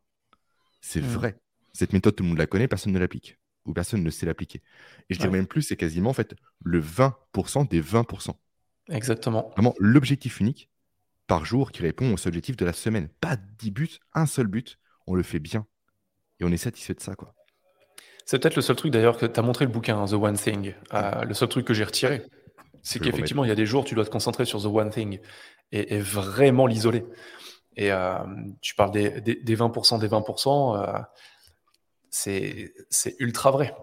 C'est 0.81 1.01
mmh. 1.01 1.05
vrai. 1.05 1.39
Cette 1.73 1.93
méthode, 1.93 2.15
tout 2.15 2.23
le 2.23 2.29
monde 2.29 2.37
la 2.37 2.47
connaît, 2.47 2.67
personne 2.67 2.93
ne 2.93 2.99
l'applique. 2.99 3.37
Ou 3.65 3.73
personne 3.73 4.03
ne 4.03 4.09
sait 4.09 4.25
l'appliquer. 4.25 4.61
Et 5.09 5.13
je 5.13 5.19
dirais 5.19 5.31
même 5.31 5.47
plus, 5.47 5.61
c'est 5.61 5.75
quasiment 5.75 6.09
en 6.09 6.13
fait 6.13 6.33
le 6.63 6.81
20% 6.81 7.67
des 7.67 7.81
20%. 7.81 8.31
Exactement. 8.89 9.49
Vraiment, 9.55 9.75
l'objectif 9.79 10.39
unique 10.39 10.69
par 11.27 11.45
jour 11.45 11.71
qui 11.71 11.81
répond 11.81 12.13
aux 12.13 12.27
objectifs 12.27 12.57
de 12.57 12.65
la 12.65 12.73
semaine. 12.73 13.09
Pas 13.21 13.35
10 13.35 13.71
buts, 13.71 13.99
un 14.13 14.25
seul 14.25 14.47
but. 14.47 14.79
On 15.07 15.15
le 15.15 15.23
fait 15.23 15.39
bien. 15.39 15.67
Et 16.39 16.45
on 16.45 16.51
est 16.51 16.57
satisfait 16.57 16.93
de 16.93 17.01
ça, 17.01 17.15
quoi. 17.15 17.35
C'est 18.25 18.39
peut-être 18.39 18.55
le 18.55 18.61
seul 18.61 18.75
truc 18.75 18.91
d'ailleurs 18.91 19.17
que 19.17 19.25
tu 19.25 19.39
as 19.39 19.43
montré 19.43 19.65
le 19.65 19.71
bouquin, 19.71 20.05
The 20.05 20.13
One 20.13 20.37
Thing. 20.37 20.73
Euh, 20.93 21.23
le 21.23 21.33
seul 21.33 21.49
truc 21.49 21.65
que 21.65 21.73
j'ai 21.73 21.83
retiré, 21.83 22.21
c'est 22.83 22.99
qu'effectivement, 22.99 23.43
il 23.43 23.47
y 23.47 23.51
a 23.51 23.55
des 23.55 23.65
jours, 23.65 23.85
tu 23.85 23.95
dois 23.95 24.05
te 24.05 24.11
concentrer 24.11 24.45
sur 24.45 24.61
The 24.61 24.65
One 24.65 24.91
Thing 24.91 25.19
et, 25.71 25.99
vraiment 25.99 26.65
l'isoler. 26.65 27.05
Et 27.75 27.91
euh, 27.91 28.17
tu 28.61 28.75
parles 28.75 28.91
des, 28.91 29.21
des, 29.21 29.55
20%, 29.55 29.99
des 29.99 30.07
20%, 30.07 30.77
euh, 30.77 30.99
c'est 32.09 33.15
ultra 33.19 33.51
vrai. 33.51 33.75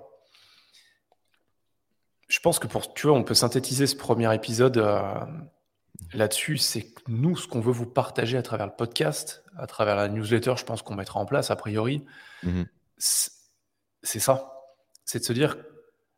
Je 2.29 2.41
pense 2.41 2.59
que 2.59 2.67
pour, 2.67 2.93
tu 2.93 3.07
vois, 3.07 3.17
on 3.17 3.23
peut 3.23 3.35
synthétiser 3.35 3.87
ce 3.87 3.97
premier 3.97 4.35
épisode 4.35 4.85
là-dessus, 6.13 6.59
c'est 6.59 6.83
que 6.83 7.03
nous, 7.09 7.37
ce 7.37 7.47
qu'on 7.47 7.61
veut 7.61 7.73
vous 7.73 7.87
partager 7.87 8.37
à 8.37 8.43
travers 8.43 8.67
le 8.67 8.75
podcast, 8.77 9.45
à 9.57 9.67
travers 9.67 9.97
la 9.97 10.09
newsletter, 10.09 10.55
je 10.57 10.65
pense 10.65 10.83
qu'on 10.83 10.97
mettra 10.97 11.21
en 11.21 11.27
place 11.27 11.51
a 11.51 11.57
priori, 11.57 12.05
mmh 12.43 12.63
c'est 14.07 14.21
ça. 14.21 14.53
C'est 15.05 15.19
de 15.19 15.25
se 15.25 15.33
dire 15.33 15.57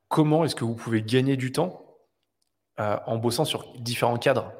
comment 0.08 0.44
est-ce 0.44 0.54
que 0.54 0.64
vous 0.64 0.74
pouvez 0.74 1.02
gagner 1.02 1.36
du 1.36 1.52
temps 1.52 1.98
euh, 2.80 2.96
en 3.06 3.16
bossant 3.16 3.44
sur 3.44 3.72
différents 3.80 4.18
cadres. 4.18 4.52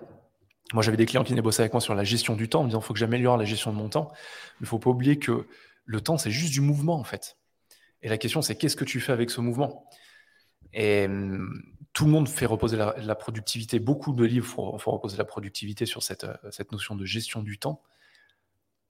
Moi, 0.74 0.83
j'avais 0.83 0.96
des 0.96 1.07
clients 1.07 1.24
qui 1.24 1.33
venaient 1.33 1.42
bosser 1.42 1.62
avec 1.62 1.72
moi 1.72 1.81
sur 1.81 1.94
la 1.94 2.04
gestion 2.04 2.37
du 2.37 2.48
temps, 2.48 2.61
en 2.61 2.64
me 2.64 2.68
disant 2.68 2.81
il 2.81 2.85
faut 2.85 2.92
que 2.92 2.98
j'améliore 2.98 3.37
la 3.37 3.44
gestion 3.44 3.72
de 3.72 3.76
mon 3.76 3.88
temps. 3.88 4.11
Mais 4.12 4.18
il 4.61 4.64
ne 4.64 4.68
faut 4.68 4.78
pas 4.78 4.90
oublier 4.90 5.18
que 5.18 5.46
le 5.85 6.00
temps, 6.00 6.18
c'est 6.18 6.31
juste 6.31 6.52
du 6.52 6.61
mouvement, 6.61 6.96
en 6.96 7.04
fait. 7.04 7.38
Et 8.02 8.09
la 8.09 8.18
question, 8.18 8.42
c'est 8.42 8.57
qu'est-ce 8.57 8.76
que 8.76 8.85
tu 8.85 9.00
fais 9.00 9.12
avec 9.12 9.31
ce 9.31 9.40
mouvement? 9.40 9.88
Et 10.74 11.07
hum, 11.07 11.62
tout 11.92 12.04
le 12.04 12.11
monde 12.11 12.28
fait 12.28 12.46
reposer 12.46 12.76
la, 12.76 13.14
productivité. 13.14 13.78
Beaucoup 13.78 14.12
de 14.12 14.24
livres 14.24 14.46
font, 14.46 14.70
reposer 14.70 15.16
la 15.16 15.24
productivité 15.24 15.87
sur 15.87 16.02
cette, 16.02 16.24
euh, 16.24 16.37
cette, 16.50 16.70
notion 16.70 16.94
de 16.94 17.04
gestion 17.04 17.42
du 17.42 17.59
temps. 17.59 17.83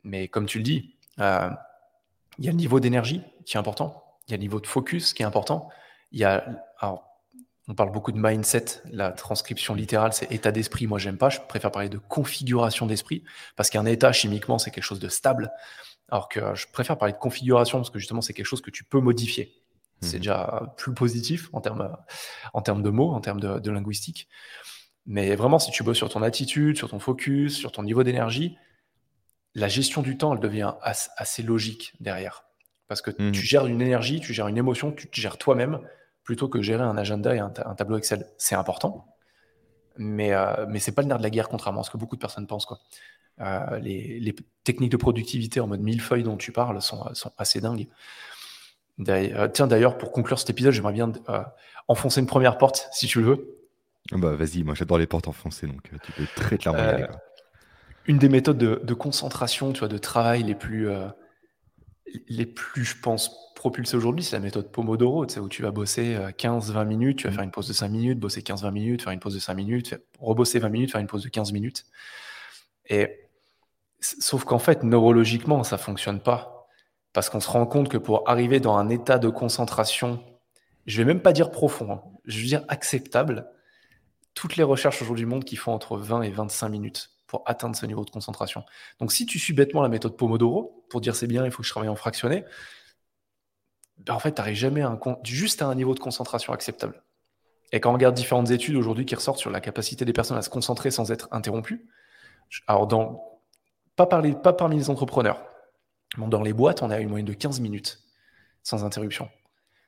Mais 0.03 0.29
comme 0.29 0.47
tu 0.47 0.59
le 0.59 0.65
dis, 0.65 0.97
euh, 1.21 1.49
il 2.39 2.45
y 2.45 2.49
a 2.49 2.51
le 2.51 2.57
niveau 2.57 2.81
d'énergie 2.81 3.23
qui 3.47 3.57
est 3.57 3.61
important, 3.61 4.17
il 4.27 4.33
y 4.33 4.35
a 4.35 4.37
le 4.37 4.43
niveau 4.43 4.61
de 4.61 4.67
focus 4.67 5.13
qui 5.13 5.23
est 5.23 5.27
important. 5.27 5.71
Il 6.13 6.19
y 6.19 6.25
a, 6.25 6.45
on 7.69 7.75
parle 7.75 7.93
beaucoup 7.93 8.13
de 8.13 8.19
mindset, 8.19 8.81
la 8.91 9.13
transcription 9.13 9.75
littérale, 9.75 10.15
c'est 10.15 10.33
état 10.33 10.51
d'esprit. 10.51 10.87
Moi, 10.87 10.99
j'aime 10.99 11.19
pas. 11.19 11.29
Je 11.29 11.39
préfère 11.47 11.71
parler 11.71 11.91
de 11.91 11.99
configuration 11.99 12.87
d'esprit 12.87 13.23
parce 13.57 13.69
qu'un 13.69 13.85
état, 13.85 14.11
chimiquement, 14.11 14.59
c'est 14.59 14.71
quelque 14.71 14.85
chose 14.85 15.01
de 15.01 15.09
stable. 15.09 15.53
Alors 16.09 16.31
que 16.31 16.55
je 16.55 16.67
préfère 16.73 16.97
parler 16.97 17.13
de 17.13 17.19
configuration 17.19 17.79
parce 17.79 17.91
que 17.91 17.99
justement, 17.99 18.23
c'est 18.23 18.33
quelque 18.33 18.47
chose 18.47 18.63
que 18.63 18.71
tu 18.71 18.85
peux 18.85 19.01
modifier. 19.01 19.55
C'est 20.01 20.15
mhm. 20.15 20.21
déjà 20.21 20.75
plus 20.79 20.95
positif 20.95 21.51
en 21.53 21.61
termes, 21.61 21.95
en 22.55 22.63
termes 22.63 22.83
de 22.83 22.89
mots, 22.89 23.11
en 23.11 23.21
termes 23.21 23.41
de, 23.41 23.71
linguistique. 23.71 24.29
Mais 25.05 25.37
vraiment, 25.37 25.59
si 25.59 25.71
tu 25.71 25.83
bosses 25.83 25.99
sur 25.99 26.09
ton 26.09 26.23
attitude, 26.23 26.79
sur 26.79 26.89
ton 26.89 26.99
focus, 26.99 27.55
sur 27.55 27.71
ton 27.71 27.83
niveau 27.83 28.03
d'énergie, 28.03 28.57
la 29.55 29.69
gestion 29.69 30.01
du 30.01 30.17
temps, 30.17 30.33
elle 30.35 30.41
devient 30.41 30.73
assez, 30.81 31.43
logique 31.43 31.93
derrière. 32.01 32.45
Parce 32.87 33.03
que 33.03 33.11
mhm. 33.11 33.33
tu 33.33 33.43
gères 33.43 33.67
une 33.67 33.83
énergie, 33.83 34.21
tu 34.21 34.33
gères 34.33 34.49
une 34.49 34.57
émotion, 34.57 34.91
tu 34.91 35.07
te 35.11 35.21
gères 35.21 35.37
toi-même, 35.37 35.81
plutôt 36.29 36.49
que 36.49 36.61
gérer 36.61 36.83
un 36.85 36.99
agenda 36.99 37.35
et 37.35 37.39
un, 37.39 37.49
tableau 37.49 37.97
Excel. 37.97 38.27
C'est 38.37 38.55
important, 38.55 39.07
mais, 39.97 40.35
euh, 40.35 40.67
mais 40.69 40.79
ce 40.79 40.91
n'est 40.91 40.95
pas 40.95 41.01
le 41.01 41.09
nerf 41.09 41.17
de 41.17 41.23
la 41.23 41.31
guerre, 41.31 41.49
contrairement 41.49 41.81
à 41.81 41.85
ce 41.85 41.91
que 41.91 41.97
beaucoup 41.97 42.17
de 42.17 42.21
personnes 42.21 42.47
pensent. 42.47 42.67
Quoi. 42.67 42.79
Euh, 43.41 43.79
les, 43.79 44.35
techniques 44.63 44.93
de 44.93 44.99
productivité 44.99 45.59
en 45.61 45.67
mode 45.67 45.81
millefeuille 45.81 46.25
dont 46.25 46.37
tu 46.37 46.53
parles 46.53 46.83
sont, 46.83 47.03
sont 47.15 47.33
assez 47.39 47.63
dingues. 47.63 47.89
Euh, 49.09 49.49
tiens, 49.49 49.67
d'ailleurs, 49.67 49.97
pour 49.97 50.13
conclure 50.13 50.39
cet 50.39 50.51
épisode, 50.51 50.75
j'aimerais 50.75 50.93
bien 50.93 51.11
euh, 51.31 51.43
enfoncer 51.89 52.21
une 52.21 52.27
première 52.27 52.59
porte, 52.59 52.91
si 52.93 53.07
tu 53.07 53.21
le 53.21 53.27
veux. 53.27 53.55
Ah 54.13 54.19
bah 54.19 54.35
vas-y, 54.35 54.65
moi 54.65 54.75
j'adore 54.75 54.99
les 54.99 55.07
portes 55.07 55.29
enfoncées, 55.29 55.67
donc 55.67 55.81
euh, 55.95 55.97
tu 56.03 56.13
peux 56.13 56.27
très 56.37 56.59
clairement 56.59 56.79
y 56.79 56.83
aller. 56.83 57.07
Une 58.05 58.19
des 58.19 58.29
méthodes 58.29 58.59
de, 58.59 58.95
concentration, 58.95 59.73
tu 59.73 59.79
vois, 59.79 59.89
de 59.89 59.97
travail 59.97 60.43
les 60.43 60.55
plus, 60.55 60.91
les 62.29 62.45
plus, 62.45 62.85
je 62.85 63.01
pense, 63.01 63.48
propulsées 63.59 63.97
aujourd'hui, 63.97 64.25
c'est 64.25 64.37
la 64.37 64.41
méthode 64.41 64.71
Pomodoro, 64.71 65.25
où 65.25 65.49
tu 65.49 65.63
vas 65.63 65.71
bosser 65.73 66.17
15-20 66.39 66.87
minutes, 66.87 67.19
tu 67.19 67.25
vas 67.25 67.31
mmh. 67.31 67.35
faire 67.35 67.45
une 67.45 67.51
pause 67.51 67.69
de 67.69 67.73
5 67.73 67.89
minutes, 67.89 68.19
bosser 68.19 68.41
15-20 68.41 68.71
minutes, 68.71 69.03
faire 69.03 69.13
une 69.13 69.19
pause 69.19 69.35
de 69.35 69.41
5 69.41 69.55
minutes, 69.55 69.97
rebosser 70.21 70.59
20 70.61 70.69
minutes, 70.69 70.93
faire 70.93 71.01
une 71.01 71.09
pause 71.09 71.25
de 71.25 71.29
15 71.29 71.53
minutes. 71.53 71.85
Et 72.89 73.29
sauf 74.01 74.45
qu'en 74.45 74.61
fait, 74.61 74.85
neurologiquement, 74.85 75.65
ça 75.65 75.77
fonctionne 75.77 76.21
pas 76.21 76.69
parce 77.13 77.31
qu'on 77.31 77.41
se 77.41 77.51
rend 77.51 77.67
compte 77.67 77.89
que 77.89 77.99
pour 77.99 78.29
arriver 78.29 78.61
dans 78.61 78.77
un 78.77 78.89
état 78.89 79.19
de 79.19 79.29
concentration, 79.29 80.23
je 80.87 80.99
vais 80.99 81.05
même 81.05 81.21
pas 81.21 81.33
dire 81.33 81.51
profond, 81.51 81.93
hein, 81.93 82.03
je 82.27 82.39
veux 82.39 82.47
dire 82.47 82.65
acceptable, 82.69 83.51
toutes 84.35 84.57
les 84.57 84.63
recherches 84.63 85.03
aujourd'hui 85.03 85.25
du 85.25 85.31
monde 85.31 85.45
qui 85.45 85.57
font 85.57 85.73
entre 85.73 85.97
20 85.97 86.23
et 86.23 86.31
25 86.31 86.69
minutes 86.69 87.11
pour 87.27 87.43
atteindre 87.47 87.75
ce 87.75 87.87
niveau 87.87 88.05
de 88.05 88.11
concentration. 88.11 88.65
Donc 89.01 89.13
si 89.13 89.27
tu 89.27 89.39
suis 89.39 89.53
bêtement 89.53 89.83
la 89.83 89.89
méthode 89.89 90.17
Pomodoro, 90.17 90.85
pour 90.89 91.01
dire 91.01 91.17
c'est 91.17 91.27
bien, 91.27 91.45
il 91.45 91.51
faut 91.51 91.63
que 91.63 91.67
je 91.67 91.73
travaille 91.73 91.91
en 91.91 91.97
fractionné, 91.97 92.45
ben, 93.99 94.15
en 94.15 94.19
fait, 94.19 94.33
tu 94.35 94.41
n'arrives 94.41 94.57
jamais 94.57 94.83
juste 95.25 95.63
à 95.63 95.67
un 95.67 95.75
niveau 95.75 95.95
de 95.95 96.01
concentration 96.01 96.53
acceptable. 96.53 97.03
Et 97.73 97.81
quand 97.81 97.91
on 97.91 97.95
regarde 97.95 98.15
différentes 98.15 98.51
études 98.51 98.77
aujourd'hui 98.77 99.05
qui 99.05 99.15
ressortent 99.15 99.39
sur 99.39 99.51
la 99.51 99.61
capacité 99.61 100.05
des 100.05 100.13
personnes 100.13 100.39
à 100.39 100.43
se 100.43 100.51
concentrer 100.51 100.91
sans 100.91 101.13
être 101.13 101.29
interrompues, 101.33 101.87
alors 102.67 102.89
pas, 103.97 104.07
parmi 104.07 104.77
les 104.77 104.91
entrepreneurs, 104.91 105.45
dans 106.17 106.43
les 106.43 106.53
boîtes, 106.53 106.83
on 106.83 106.91
a 106.91 106.99
une 106.99 107.09
moyenne 107.09 107.27
de 107.27 107.35
15 107.35 107.61
minutes 107.61 108.01
sans 108.63 108.85
interruption. 108.85 109.29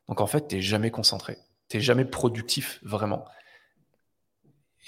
Donc 0.09 0.20
en 0.20 0.27
fait, 0.27 0.49
tu 0.49 0.57
n'es 0.57 0.62
jamais 0.62 0.90
concentré. 0.90 1.38
Tu 1.68 1.77
n'es 1.77 1.83
jamais 1.83 2.05
productif 2.05 2.81
vraiment. 2.83 3.25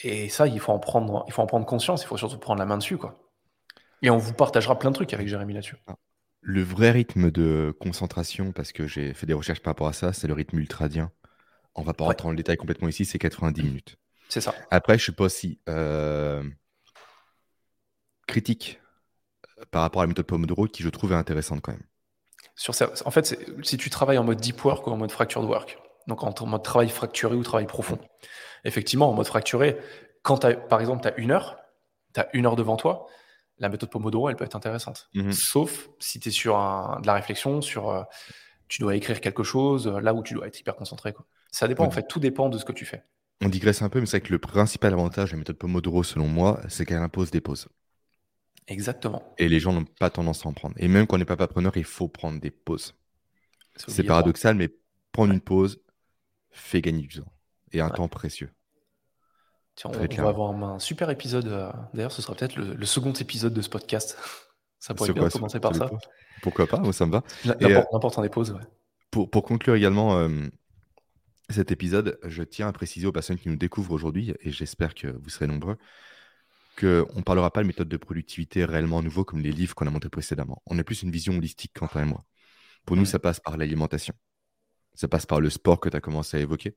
Et 0.02 0.28
ça, 0.28 0.46
il 0.46 0.58
faut, 0.58 0.72
en 0.72 0.78
prendre, 0.78 1.24
il 1.28 1.32
faut 1.32 1.42
en 1.42 1.46
prendre 1.46 1.64
conscience, 1.64 2.02
il 2.02 2.06
faut 2.06 2.16
surtout 2.16 2.38
prendre 2.38 2.58
la 2.58 2.66
main 2.66 2.78
dessus. 2.78 2.98
Quoi. 2.98 3.22
Et 4.02 4.10
on 4.10 4.18
vous 4.18 4.34
partagera 4.34 4.78
plein 4.78 4.90
de 4.90 4.94
trucs 4.94 5.14
avec 5.14 5.28
Jérémy 5.28 5.54
là-dessus. 5.54 5.76
Le 6.42 6.62
vrai 6.62 6.90
rythme 6.90 7.30
de 7.30 7.74
concentration, 7.80 8.52
parce 8.52 8.72
que 8.72 8.88
j'ai 8.88 9.14
fait 9.14 9.26
des 9.26 9.32
recherches 9.32 9.60
par 9.60 9.70
rapport 9.70 9.86
à 9.86 9.92
ça, 9.92 10.12
c'est 10.12 10.26
le 10.26 10.34
rythme 10.34 10.58
ultradien. 10.58 11.12
On 11.76 11.82
va 11.82 11.94
pas 11.94 12.04
rentrer 12.04 12.24
dans 12.24 12.30
le 12.30 12.36
détail 12.36 12.56
complètement 12.56 12.88
ici, 12.88 13.04
c'est 13.04 13.18
90 13.18 13.62
minutes. 13.62 13.96
C'est 14.28 14.40
ça. 14.40 14.54
Après, 14.70 14.98
je 14.98 15.02
ne 15.02 15.06
sais 15.06 15.16
pas 15.16 15.28
si 15.28 15.60
euh, 15.68 16.42
critique 18.26 18.80
par 19.70 19.82
rapport 19.82 20.02
à 20.02 20.04
la 20.04 20.08
méthode 20.08 20.26
Pomodoro 20.26 20.66
qui 20.66 20.82
je 20.82 20.88
trouve 20.88 21.12
est 21.12 21.16
intéressante 21.16 21.60
quand 21.60 21.72
même. 21.72 21.84
Sur 22.54 22.74
en 23.04 23.10
fait, 23.10 23.38
si 23.62 23.76
tu 23.76 23.88
travailles 23.88 24.18
en 24.18 24.24
mode 24.24 24.40
deep 24.40 24.62
work 24.64 24.86
ou 24.86 24.90
en 24.90 24.96
mode 24.96 25.10
fractured 25.10 25.44
work, 25.44 25.78
donc 26.06 26.22
en 26.22 26.46
mode 26.46 26.62
travail 26.62 26.88
fracturé 26.88 27.34
ou 27.34 27.42
travail 27.42 27.66
profond, 27.66 27.98
effectivement, 28.64 29.08
en 29.08 29.14
mode 29.14 29.26
fracturé, 29.26 29.78
quand 30.22 30.46
par 30.68 30.80
exemple 30.80 31.02
tu 31.02 31.08
as 31.08 31.16
une 31.18 31.30
heure, 31.30 31.58
tu 32.14 32.20
as 32.20 32.28
une 32.34 32.46
heure 32.46 32.56
devant 32.56 32.76
toi, 32.76 33.06
la 33.58 33.68
méthode 33.68 33.90
Pomodoro, 33.90 34.28
elle 34.28 34.36
peut 34.36 34.44
être 34.44 34.56
intéressante. 34.56 35.08
Mhm. 35.14 35.32
Sauf 35.32 35.88
si 35.98 36.20
tu 36.20 36.28
es 36.28 36.32
sur 36.32 36.54
de 36.54 37.06
la 37.06 37.14
réflexion, 37.14 37.60
sur 37.60 37.90
euh, 37.90 38.02
tu 38.68 38.80
dois 38.80 38.96
écrire 38.96 39.20
quelque 39.20 39.42
chose, 39.42 39.86
euh, 39.86 40.00
là 40.00 40.14
où 40.14 40.22
tu 40.22 40.34
dois 40.34 40.46
être 40.46 40.58
hyper 40.58 40.76
concentré. 40.76 41.12
Quoi. 41.12 41.26
Ça 41.50 41.68
dépend, 41.68 41.84
en 41.84 41.90
fait, 41.90 42.06
tout 42.08 42.20
dépend 42.20 42.48
de 42.48 42.58
ce 42.58 42.64
que 42.64 42.72
tu 42.72 42.84
fais. 42.84 43.04
On 43.44 43.48
digresse 43.48 43.82
un 43.82 43.88
peu, 43.88 44.00
mais 44.00 44.06
c'est 44.06 44.20
que 44.20 44.32
le 44.32 44.38
principal 44.38 44.92
avantage 44.92 45.30
de 45.30 45.34
la 45.34 45.38
méthode 45.38 45.58
Pomodoro, 45.58 46.02
selon 46.02 46.28
moi, 46.28 46.60
c'est 46.68 46.86
qu'elle 46.86 46.98
impose 46.98 47.30
des 47.30 47.40
pauses. 47.40 47.68
Exactement. 48.68 49.34
Et 49.38 49.48
les 49.48 49.60
gens 49.60 49.72
n'ont 49.72 49.84
pas 49.84 50.10
tendance 50.10 50.46
à 50.46 50.48
en 50.48 50.52
prendre. 50.52 50.74
Et 50.78 50.88
même 50.88 51.06
quand 51.06 51.16
on 51.16 51.18
n'est 51.18 51.24
pas 51.24 51.36
preneur, 51.48 51.76
il 51.76 51.84
faut 51.84 52.08
prendre 52.08 52.40
des 52.40 52.50
pauses. 52.50 52.94
C'est 53.76 54.04
paradoxal, 54.04 54.54
mais 54.54 54.70
prendre 55.10 55.32
une 55.32 55.40
pause 55.40 55.80
fait 56.50 56.80
gagner 56.80 57.02
du 57.02 57.20
temps 57.20 57.32
et 57.72 57.80
un 57.80 57.90
temps 57.90 58.08
précieux. 58.08 58.50
Tiens, 59.90 59.90
on, 60.20 60.22
va 60.22 60.28
avoir 60.28 60.50
un 60.50 60.78
super 60.78 61.10
épisode. 61.10 61.48
Euh, 61.48 61.72
d'ailleurs, 61.94 62.12
ce 62.12 62.22
sera 62.22 62.34
peut-être 62.34 62.56
le, 62.56 62.86
second 62.86 63.12
épisode 63.12 63.52
de 63.52 63.62
ce 63.62 63.68
podcast. 63.68 64.16
Ça 64.78 64.94
pourrait 64.94 65.12
bien 65.12 65.28
commencer 65.28 65.60
par 65.60 65.76
ça. 65.76 65.88
Pourquoi 66.42 66.66
pas 66.66 66.78
Moi, 66.78 66.92
ça 66.92 67.06
me 67.06 67.12
va. 67.12 67.22
L'important 67.44 68.20
euh, 68.20 68.24
des 68.24 68.28
pauses, 68.28 68.58
Pour, 69.12 69.30
pour, 69.30 69.44
conclure 69.44 69.76
également 69.76 70.18
euh, 70.18 70.48
cet 71.50 71.70
épisode, 71.70 72.18
je 72.24 72.42
tiens 72.42 72.66
à 72.66 72.72
préciser 72.72 73.06
aux 73.06 73.12
personnes 73.12 73.38
qui 73.38 73.48
nous 73.48 73.54
découvrent 73.54 73.92
aujourd'hui, 73.92 74.34
et 74.40 74.50
j'espère 74.50 74.96
que 74.96 75.06
vous 75.06 75.28
serez 75.28 75.46
nombreux, 75.46 75.76
qu'on 76.80 77.06
ne 77.14 77.22
parlera 77.22 77.52
pas 77.52 77.62
de 77.62 77.68
méthode 77.68 77.88
de 77.88 77.96
productivité 77.96 78.64
réellement 78.64 79.02
nouveau 79.02 79.24
comme 79.24 79.38
les 79.38 79.52
livres 79.52 79.76
qu'on 79.76 79.86
a 79.86 79.90
montrés 79.90 80.10
précédemment. 80.10 80.60
On 80.66 80.76
a 80.80 80.82
plus 80.82 81.02
une 81.02 81.12
vision 81.12 81.36
holistique, 81.36 81.72
Quentin 81.74 82.02
et 82.02 82.06
moi. 82.06 82.24
Pour 82.84 82.96
nous, 82.96 83.04
ça 83.04 83.20
passe 83.20 83.38
par 83.38 83.56
l'alimentation. 83.56 84.14
Ça 84.94 85.06
passe 85.06 85.26
par 85.26 85.40
le 85.40 85.48
sport 85.48 85.78
que 85.78 85.88
tu 85.88 85.96
as 85.96 86.00
commencé 86.00 86.38
à 86.38 86.40
évoquer. 86.40 86.74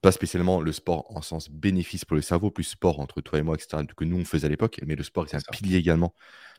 Pas 0.00 0.12
spécialement 0.12 0.62
le 0.62 0.72
sport 0.72 1.04
en 1.14 1.20
sens 1.20 1.50
bénéfice 1.50 2.06
pour 2.06 2.16
le 2.16 2.22
cerveau, 2.22 2.50
plus 2.50 2.64
sport 2.64 3.00
entre 3.00 3.20
toi 3.20 3.38
et 3.38 3.42
moi, 3.42 3.54
etc., 3.54 3.84
que 3.94 4.04
nous, 4.04 4.16
on 4.18 4.24
faisait 4.24 4.46
à 4.46 4.50
l'époque. 4.50 4.80
Mais 4.86 4.96
le 4.96 5.02
sport 5.02 5.26
est 5.26 5.34
un 5.34 5.40
pilier 5.52 5.76
également 5.76 6.14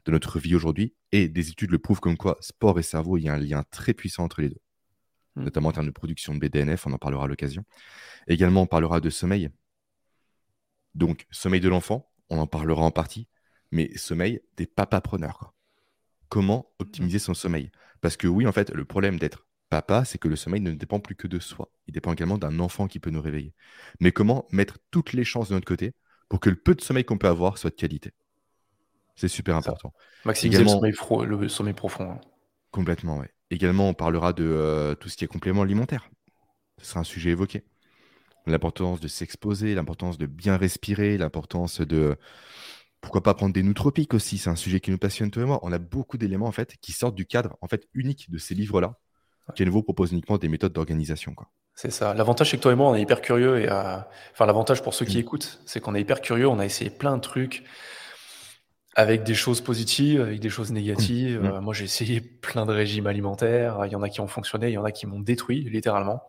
de 0.05 0.11
notre 0.11 0.39
vie 0.39 0.55
aujourd'hui. 0.55 0.93
Et 1.11 1.27
des 1.27 1.49
études 1.49 1.71
le 1.71 1.79
prouvent 1.79 1.99
comme 1.99 2.17
quoi 2.17 2.37
sport 2.41 2.79
et 2.79 2.83
cerveau, 2.83 3.17
il 3.17 3.23
y 3.23 3.29
a 3.29 3.33
un 3.33 3.39
lien 3.39 3.63
très 3.71 3.93
puissant 3.93 4.23
entre 4.23 4.41
les 4.41 4.49
deux. 4.49 4.61
Hmm. 5.35 5.45
Notamment 5.45 5.69
en 5.69 5.71
termes 5.71 5.87
de 5.87 5.91
production 5.91 6.35
de 6.35 6.39
BDNF, 6.39 6.85
on 6.85 6.91
en 6.93 6.99
parlera 6.99 7.25
à 7.25 7.27
l'occasion. 7.27 7.63
Également, 8.27 8.61
on 8.61 8.67
parlera 8.67 8.99
de 8.99 9.09
sommeil. 9.09 9.49
Donc, 10.93 11.25
sommeil 11.31 11.61
de 11.61 11.69
l'enfant, 11.69 12.11
on 12.29 12.37
en 12.37 12.47
parlera 12.47 12.83
en 12.83 12.91
partie, 12.91 13.27
mais 13.71 13.95
sommeil 13.97 14.41
des 14.57 14.67
papa-preneurs. 14.67 15.53
Comment 16.29 16.71
optimiser 16.79 17.19
son 17.19 17.33
sommeil? 17.33 17.71
Parce 18.01 18.17
que 18.17 18.27
oui, 18.27 18.45
en 18.45 18.51
fait, 18.51 18.71
le 18.71 18.85
problème 18.85 19.17
d'être 19.17 19.47
papa, 19.71 20.05
c'est 20.05 20.17
que 20.17 20.27
le 20.27 20.35
sommeil 20.35 20.61
ne 20.61 20.71
dépend 20.71 20.99
plus 20.99 21.15
que 21.15 21.27
de 21.27 21.39
soi. 21.39 21.71
Il 21.87 21.93
dépend 21.93 22.11
également 22.11 22.37
d'un 22.37 22.59
enfant 22.59 22.87
qui 22.87 22.99
peut 22.99 23.09
nous 23.09 23.21
réveiller. 23.21 23.55
Mais 24.01 24.11
comment 24.11 24.45
mettre 24.51 24.77
toutes 24.91 25.13
les 25.13 25.23
chances 25.23 25.49
de 25.49 25.55
notre 25.55 25.65
côté 25.65 25.93
pour 26.29 26.39
que 26.41 26.49
le 26.49 26.57
peu 26.57 26.75
de 26.75 26.81
sommeil 26.81 27.05
qu'on 27.05 27.17
peut 27.17 27.29
avoir 27.29 27.57
soit 27.57 27.69
de 27.69 27.75
qualité? 27.75 28.11
C'est 29.15 29.29
super 29.29 29.55
important. 29.55 29.93
Maximiser 30.25 30.63
le, 30.63 31.47
sommeil 31.47 31.73
profond. 31.73 32.11
Hein. 32.11 32.21
Complètement, 32.71 33.19
oui. 33.19 33.27
Également, 33.49 33.89
on 33.89 33.93
parlera 33.93 34.33
de 34.33 34.43
euh, 34.43 34.93
tout 34.93 35.09
ce 35.09 35.15
qui 35.15 35.23
est 35.23 35.27
complément 35.27 35.61
alimentaire. 35.61 36.09
Ce 36.79 36.87
sera 36.87 36.99
un 36.99 37.05
sujet 37.05 37.31
évoqué. 37.31 37.63
L'importance 38.47 38.99
de 38.99 39.07
s'exposer, 39.07 39.73
l'importance 39.73 40.17
de 40.17 40.25
bien 40.25 40.57
respirer, 40.57 41.17
l'importance 41.17 41.79
de 41.79 42.17
pourquoi 42.99 43.23
pas 43.23 43.33
prendre 43.33 43.53
des 43.53 43.63
nootropiques 43.63 44.13
aussi, 44.13 44.37
c'est 44.37 44.49
un 44.49 44.55
sujet 44.55 44.79
qui 44.79 44.91
nous 44.91 44.97
passionne 44.97 45.31
toi 45.31 45.43
et 45.43 45.45
moi. 45.45 45.59
On 45.63 45.71
a 45.71 45.79
beaucoup 45.79 46.17
d'éléments 46.17 46.47
en 46.47 46.51
fait 46.51 46.75
qui 46.81 46.91
sortent 46.91 47.15
du 47.15 47.25
cadre 47.25 47.57
en 47.61 47.67
fait 47.67 47.87
unique 47.93 48.29
de 48.29 48.37
ces 48.37 48.53
livres-là, 48.53 48.99
nouveau 49.59 49.83
proposent 49.83 50.11
uniquement 50.11 50.37
des 50.37 50.47
méthodes 50.47 50.73
d'organisation. 50.73 51.35
C'est 51.75 51.91
ça. 51.91 52.13
L'avantage, 52.13 52.51
c'est 52.51 52.57
que 52.57 52.61
toi 52.61 52.71
et 52.71 52.75
moi, 52.75 52.89
on 52.89 52.95
est 52.95 53.01
hyper 53.01 53.21
curieux. 53.21 53.61
Et, 53.61 53.69
euh, 53.69 53.97
Enfin, 54.31 54.45
l'avantage 54.45 54.81
pour 54.81 54.93
ceux 54.93 55.05
qui 55.05 55.17
mm. 55.17 55.21
écoutent, 55.21 55.61
c'est 55.65 55.79
qu'on 55.79 55.95
est 55.95 56.01
hyper 56.01 56.21
curieux. 56.21 56.47
On 56.47 56.59
a 56.59 56.65
essayé 56.65 56.89
plein 56.89 57.15
de 57.15 57.21
trucs 57.21 57.63
avec 58.95 59.23
des 59.23 59.33
choses 59.33 59.61
positives, 59.61 60.21
avec 60.21 60.39
des 60.39 60.49
choses 60.49 60.71
négatives. 60.71 61.41
Mm. 61.41 61.45
Euh, 61.45 61.61
moi, 61.61 61.73
j'ai 61.73 61.85
essayé 61.85 62.21
plein 62.21 62.65
de 62.65 62.73
régimes 62.73 63.07
alimentaires. 63.07 63.85
Il 63.85 63.91
y 63.91 63.95
en 63.95 64.01
a 64.01 64.09
qui 64.09 64.21
ont 64.21 64.27
fonctionné, 64.27 64.67
il 64.69 64.73
y 64.73 64.77
en 64.77 64.85
a 64.85 64.91
qui 64.91 65.07
m'ont 65.07 65.19
détruit, 65.19 65.69
littéralement. 65.69 66.21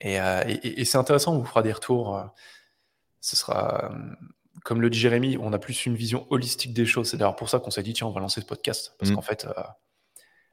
Et, 0.00 0.20
euh, 0.20 0.42
et 0.46 0.84
c'est 0.84 0.98
intéressant, 0.98 1.34
on 1.34 1.38
vous 1.38 1.44
fera 1.44 1.62
des 1.62 1.72
retours. 1.72 2.22
Ce 3.20 3.34
sera 3.34 3.90
comme 4.64 4.80
le 4.80 4.90
dit 4.90 4.98
Jérémy, 4.98 5.38
on 5.40 5.52
a 5.52 5.58
plus 5.58 5.86
une 5.86 5.94
vision 5.94 6.26
holistique 6.30 6.74
des 6.74 6.86
choses. 6.86 7.10
C'est 7.10 7.16
d'ailleurs 7.16 7.36
pour 7.36 7.48
ça 7.48 7.58
qu'on 7.58 7.70
s'est 7.70 7.82
dit, 7.82 7.92
tiens, 7.92 8.06
on 8.06 8.10
va 8.10 8.20
lancer 8.20 8.40
ce 8.40 8.46
podcast. 8.46 8.94
Parce 8.98 9.10
mm. 9.10 9.14
qu'en 9.14 9.22
fait, 9.22 9.46
euh, 9.46 9.62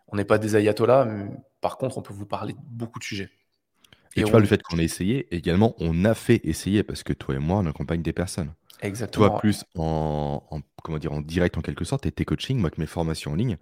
on 0.08 0.18
n'est 0.18 0.26
pas 0.26 0.38
des 0.38 0.56
ayatollahs, 0.56 1.06
mais 1.06 1.30
par 1.62 1.78
contre, 1.78 1.98
on 1.98 2.02
peut 2.02 2.14
vous 2.14 2.26
parler 2.26 2.54
de 2.54 2.60
beaucoup 2.62 3.00
de 3.00 3.04
sujets. 3.04 3.30
Et, 4.16 4.24
tu 4.24 4.32
vois, 4.32 4.40
le 4.40 4.46
fait 4.46 4.62
qu'on 4.64 4.78
ait 4.78 4.84
essayé, 4.84 5.34
également, 5.36 5.76
on 5.80 6.06
a 6.06 6.14
fait 6.14 6.40
essayer, 6.46 6.84
parce 6.84 7.04
que 7.04 7.12
toi 7.12 7.36
et 7.36 7.40
moi, 7.40 7.58
on 7.58 7.66
accompagne 7.66 8.02
des 8.02 8.14
personnes. 8.14 8.54
Exactement. 8.82 9.28
Toi, 9.28 9.40
plus 9.40 9.66
en, 9.76 10.42
comment 10.84 10.98
dire, 11.00 11.12
en 11.12 11.22
direct, 11.22 11.58
en 11.58 11.62
quelque 11.62 11.84
sorte, 11.84 12.06
et 12.06 12.12
tes 12.12 12.24
coachings, 12.24 12.58
moi, 12.58 12.68
avec 12.68 12.78
mes 12.78 12.86
formations 12.86 13.32
en 13.32 13.36
ligne, 13.36 13.58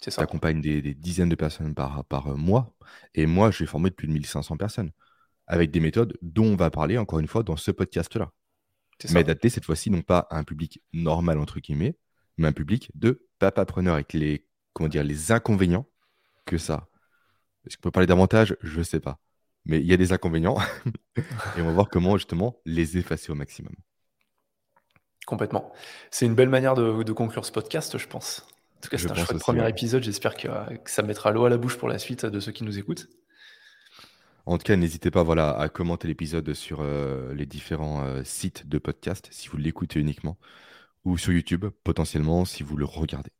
tu 0.00 0.10
accompagnes 0.16 0.60
des, 0.60 0.94
dizaines 0.94 1.28
de 1.28 1.36
personnes 1.36 1.74
par, 1.74 2.04
par 2.06 2.36
mois. 2.36 2.74
Et 3.14 3.26
moi, 3.26 3.52
j'ai 3.52 3.66
formé 3.66 3.92
plus 3.92 4.08
de 4.08 4.12
1500 4.12 4.56
personnes, 4.56 4.90
avec 5.46 5.70
des 5.70 5.78
méthodes 5.78 6.18
dont 6.20 6.46
on 6.46 6.56
va 6.56 6.70
parler, 6.70 6.98
encore 6.98 7.20
une 7.20 7.28
fois, 7.28 7.44
dans 7.44 7.56
ce 7.56 7.70
podcast-là 7.70 8.32
mais 9.10 9.20
adapté 9.20 9.48
cette 9.48 9.64
fois-ci 9.64 9.90
non 9.90 10.02
pas 10.02 10.26
à 10.30 10.38
un 10.38 10.44
public 10.44 10.82
normal 10.92 11.38
entre 11.38 11.60
guillemets, 11.60 11.96
mais 12.36 12.48
un 12.48 12.52
public 12.52 12.90
de 12.94 13.26
papa-preneur 13.38 13.94
avec 13.94 14.12
les 14.12 14.46
comment 14.72 14.88
dire 14.88 15.04
les 15.04 15.32
inconvénients 15.32 15.86
que 16.44 16.58
ça. 16.58 16.88
Est-ce 17.66 17.76
qu'on 17.76 17.82
peut 17.82 17.90
parler 17.90 18.06
d'avantages 18.06 18.56
Je 18.62 18.78
ne 18.78 18.82
sais 18.82 19.00
pas. 19.00 19.18
Mais 19.64 19.78
il 19.78 19.86
y 19.86 19.92
a 19.92 19.96
des 19.96 20.12
inconvénients 20.12 20.58
et 21.16 21.60
on 21.60 21.66
va 21.66 21.72
voir 21.72 21.88
comment 21.88 22.16
justement 22.16 22.60
les 22.64 22.98
effacer 22.98 23.30
au 23.30 23.34
maximum. 23.34 23.74
Complètement. 25.26 25.72
C'est 26.10 26.26
une 26.26 26.34
belle 26.34 26.48
manière 26.48 26.74
de, 26.74 27.12
conclure 27.12 27.44
ce 27.44 27.52
podcast, 27.52 27.96
je 27.96 28.08
pense. 28.08 28.44
En 28.76 28.80
tout 28.80 28.88
cas, 28.88 28.98
c'est 28.98 29.10
un 29.10 29.14
chouette 29.14 29.38
premier 29.38 29.68
épisode. 29.68 30.02
J'espère 30.02 30.34
que, 30.34 30.48
que, 30.48 30.90
ça 30.90 31.02
mettra 31.02 31.30
l'eau 31.30 31.44
à 31.44 31.50
la 31.50 31.58
bouche 31.58 31.78
pour 31.78 31.88
la 31.88 32.00
suite 32.00 32.26
de 32.26 32.40
ceux 32.40 32.50
qui 32.50 32.64
nous 32.64 32.78
écoutent. 32.78 33.08
En 34.44 34.58
tout 34.58 34.64
cas, 34.64 34.74
n'hésitez 34.74 35.12
pas 35.12 35.22
voilà, 35.22 35.56
à 35.56 35.68
commenter 35.68 36.08
l'épisode 36.08 36.52
sur 36.54 36.80
euh, 36.80 37.32
les 37.34 37.46
différents 37.46 38.02
euh, 38.04 38.24
sites 38.24 38.68
de 38.68 38.78
podcast 38.78 39.28
si 39.30 39.48
vous 39.48 39.56
l'écoutez 39.56 40.00
uniquement 40.00 40.36
ou 41.04 41.16
sur 41.16 41.32
YouTube 41.32 41.66
potentiellement 41.84 42.44
si 42.44 42.64
vous 42.64 42.76
le 42.76 42.84
regardez. 42.84 43.30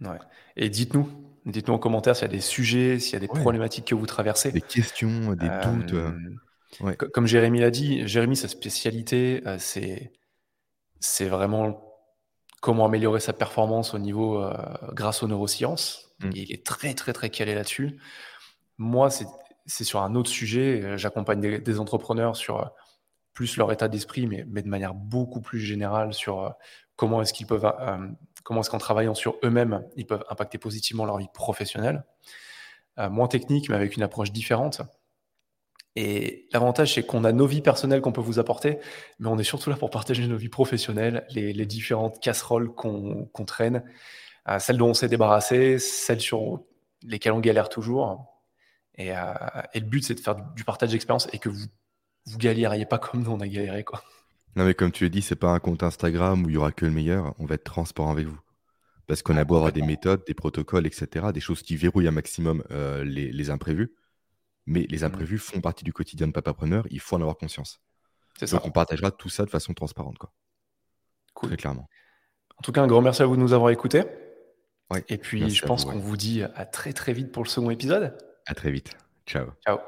Ouais. 0.00 0.18
Et 0.56 0.68
dites-nous, 0.68 1.08
dites-nous 1.46 1.74
en 1.74 1.78
commentaire 1.78 2.16
s'il 2.16 2.26
y 2.26 2.30
a 2.30 2.32
des 2.32 2.40
sujets, 2.40 2.98
s'il 2.98 3.14
y 3.14 3.16
a 3.16 3.20
des 3.20 3.28
problématiques 3.28 3.86
que 3.86 3.94
vous 3.94 4.06
traversez. 4.06 4.52
Des 4.52 4.60
questions, 4.60 5.34
des 5.34 5.48
doutes. 5.48 5.94
Euh, 5.94 6.94
comme 7.12 7.26
Jérémy 7.26 7.60
l'a 7.60 7.70
dit, 7.70 8.06
Jérémy, 8.06 8.36
sa 8.36 8.48
spécialité, 8.48 9.42
c'est, 9.58 10.12
c'est 11.00 11.26
vraiment 11.26 11.82
comment 12.60 12.84
améliorer 12.86 13.20
sa 13.20 13.32
performance 13.32 13.94
au 13.94 13.98
niveau 13.98 14.44
grâce 14.92 15.22
aux 15.22 15.28
neurosciences. 15.28 16.10
Mmh. 16.20 16.30
Il 16.34 16.52
est 16.52 16.66
très, 16.66 16.94
très, 16.94 17.12
très 17.12 17.30
calé 17.30 17.54
là-dessus. 17.54 17.98
Moi, 18.76 19.10
c'est 19.10 19.26
c'est 19.68 19.84
sur 19.84 20.02
un 20.02 20.14
autre 20.16 20.30
sujet. 20.30 20.82
Euh, 20.82 20.96
j'accompagne 20.96 21.60
des, 21.60 21.78
entrepreneurs 21.78 22.34
sur 22.36 22.60
euh, 22.60 22.66
plus 23.34 23.56
leur 23.56 23.70
état 23.70 23.86
d'esprit, 23.88 24.26
mais, 24.26 24.42
de 24.44 24.68
manière 24.68 24.94
beaucoup 24.94 25.40
plus 25.40 25.60
générale 25.60 26.12
sur 26.12 26.40
euh, 26.42 26.50
comment 26.96 27.22
est-ce 27.22 27.32
qu'ils 27.32 27.46
peuvent, 27.46 27.70
comment 28.48 28.62
est-ce 28.62 28.70
qu'en 28.70 28.78
travaillant 28.78 29.14
sur 29.14 29.36
eux-mêmes, 29.44 29.84
ils 29.94 30.06
peuvent 30.06 30.24
impacter 30.30 30.56
positivement 30.56 31.04
leur 31.04 31.18
vie 31.18 31.28
professionnelle. 31.34 32.02
moins 32.96 33.28
technique, 33.28 33.68
mais 33.68 33.76
avec 33.76 33.94
une 33.94 34.02
approche 34.02 34.32
différente. 34.32 34.80
Et 35.96 36.48
l'avantage, 36.52 36.94
c'est 36.94 37.04
qu'on 37.04 37.24
a 37.24 37.32
nos 37.32 37.46
vies 37.46 37.60
personnelles 37.60 38.00
qu'on 38.00 38.12
peut 38.12 38.22
vous 38.22 38.38
apporter, 38.38 38.78
mais 39.18 39.28
on 39.28 39.38
est 39.38 39.44
surtout 39.44 39.68
là 39.68 39.76
pour 39.76 39.90
partager 39.90 40.26
nos 40.26 40.38
vies 40.38 40.48
professionnelles, 40.48 41.26
les, 41.28 41.66
différentes 41.66 42.20
casseroles 42.20 42.74
qu'on 42.74 43.44
traîne, 43.46 43.84
celles 44.58 44.78
dont 44.78 44.88
on 44.88 44.94
s'est 44.94 45.08
débarrassé, 45.08 45.78
celles 45.78 46.22
sur 46.22 46.64
lesquelles 47.02 47.32
on 47.32 47.40
galère 47.40 47.68
toujours. 47.68 48.38
Euh, 48.98 49.34
et, 49.74 49.80
le 49.80 49.86
but, 49.86 50.04
c'est 50.04 50.14
de 50.14 50.20
faire 50.20 50.34
du, 50.34 50.64
partage 50.64 50.90
d'expérience 50.90 51.28
et 51.32 51.38
que 51.38 51.48
vous 51.48 51.66
vous 52.26 52.38
galériez 52.38 52.84
pas 52.84 52.98
comme 52.98 53.22
nous 53.22 53.30
on 53.30 53.40
a 53.40 53.48
galéré 53.48 53.84
quoi. 53.84 54.02
Non 54.56 54.64
mais 54.64 54.74
comme 54.74 54.90
tu 54.90 55.04
l'as 55.04 55.10
dit, 55.10 55.22
c'est 55.22 55.36
pas 55.36 55.50
un 55.50 55.60
compte 55.60 55.82
Instagram 55.82 56.44
où 56.44 56.48
il 56.48 56.54
y 56.54 56.56
aura 56.56 56.72
que 56.72 56.84
le 56.84 56.92
meilleur. 56.92 57.34
On 57.38 57.46
va 57.46 57.54
être 57.54 57.64
transparent 57.64 58.10
avec 58.10 58.26
vous 58.26 58.40
parce 59.08 59.22
qu'on 59.22 59.36
a 59.36 59.44
beau 59.44 59.56
avoir 59.56 59.72
des 59.72 59.82
méthodes, 59.82 60.22
des 60.26 60.34
protocoles, 60.34 60.86
etc., 60.86 61.28
des 61.32 61.40
choses 61.40 61.62
qui 61.62 61.76
verrouillent 61.76 62.08
un 62.08 62.12
maximum 62.12 62.62
euh, 62.70 63.02
les, 63.04 63.50
imprévus. 63.50 63.94
Mais 64.66 64.86
les 64.90 64.98
mmh. 64.98 65.04
imprévus 65.04 65.38
font 65.38 65.62
partie 65.62 65.82
du 65.82 65.94
quotidien 65.94 66.26
de 66.26 66.32
papa 66.32 66.52
preneur. 66.52 66.86
Il 66.90 67.00
faut 67.00 67.16
en 67.16 67.20
avoir 67.20 67.38
conscience. 67.38 67.80
C'est 68.38 68.50
Donc 68.52 68.66
on 68.66 68.70
partagera 68.70 69.10
tout 69.10 69.30
ça 69.30 69.44
de 69.44 69.50
façon 69.50 69.72
transparente 69.72 70.18
quoi. 70.18 70.32
Cool. 71.32 71.48
Très 71.48 71.56
clairement. 71.56 71.88
En 72.58 72.62
tout 72.62 72.70
cas, 72.70 72.82
un 72.82 72.86
grand 72.86 73.00
merci 73.00 73.22
à 73.22 73.26
vous 73.26 73.36
de 73.36 73.40
nous 73.40 73.52
avoir 73.52 73.70
écoutés. 73.70 74.04
Et 75.08 75.18
puis, 75.18 75.50
je 75.50 75.64
pense 75.64 75.84
qu'on 75.84 75.98
vous 75.98 76.16
dit 76.16 76.42
à 76.42 76.64
très 76.66 76.92
très 76.92 77.12
vite 77.12 77.32
pour 77.32 77.42
le 77.42 77.48
second 77.48 77.70
épisode. 77.70 78.16
À 78.46 78.54
très 78.54 78.70
vite. 78.70 78.92
Ciao. 79.26 79.48
Ciao. 79.64 79.78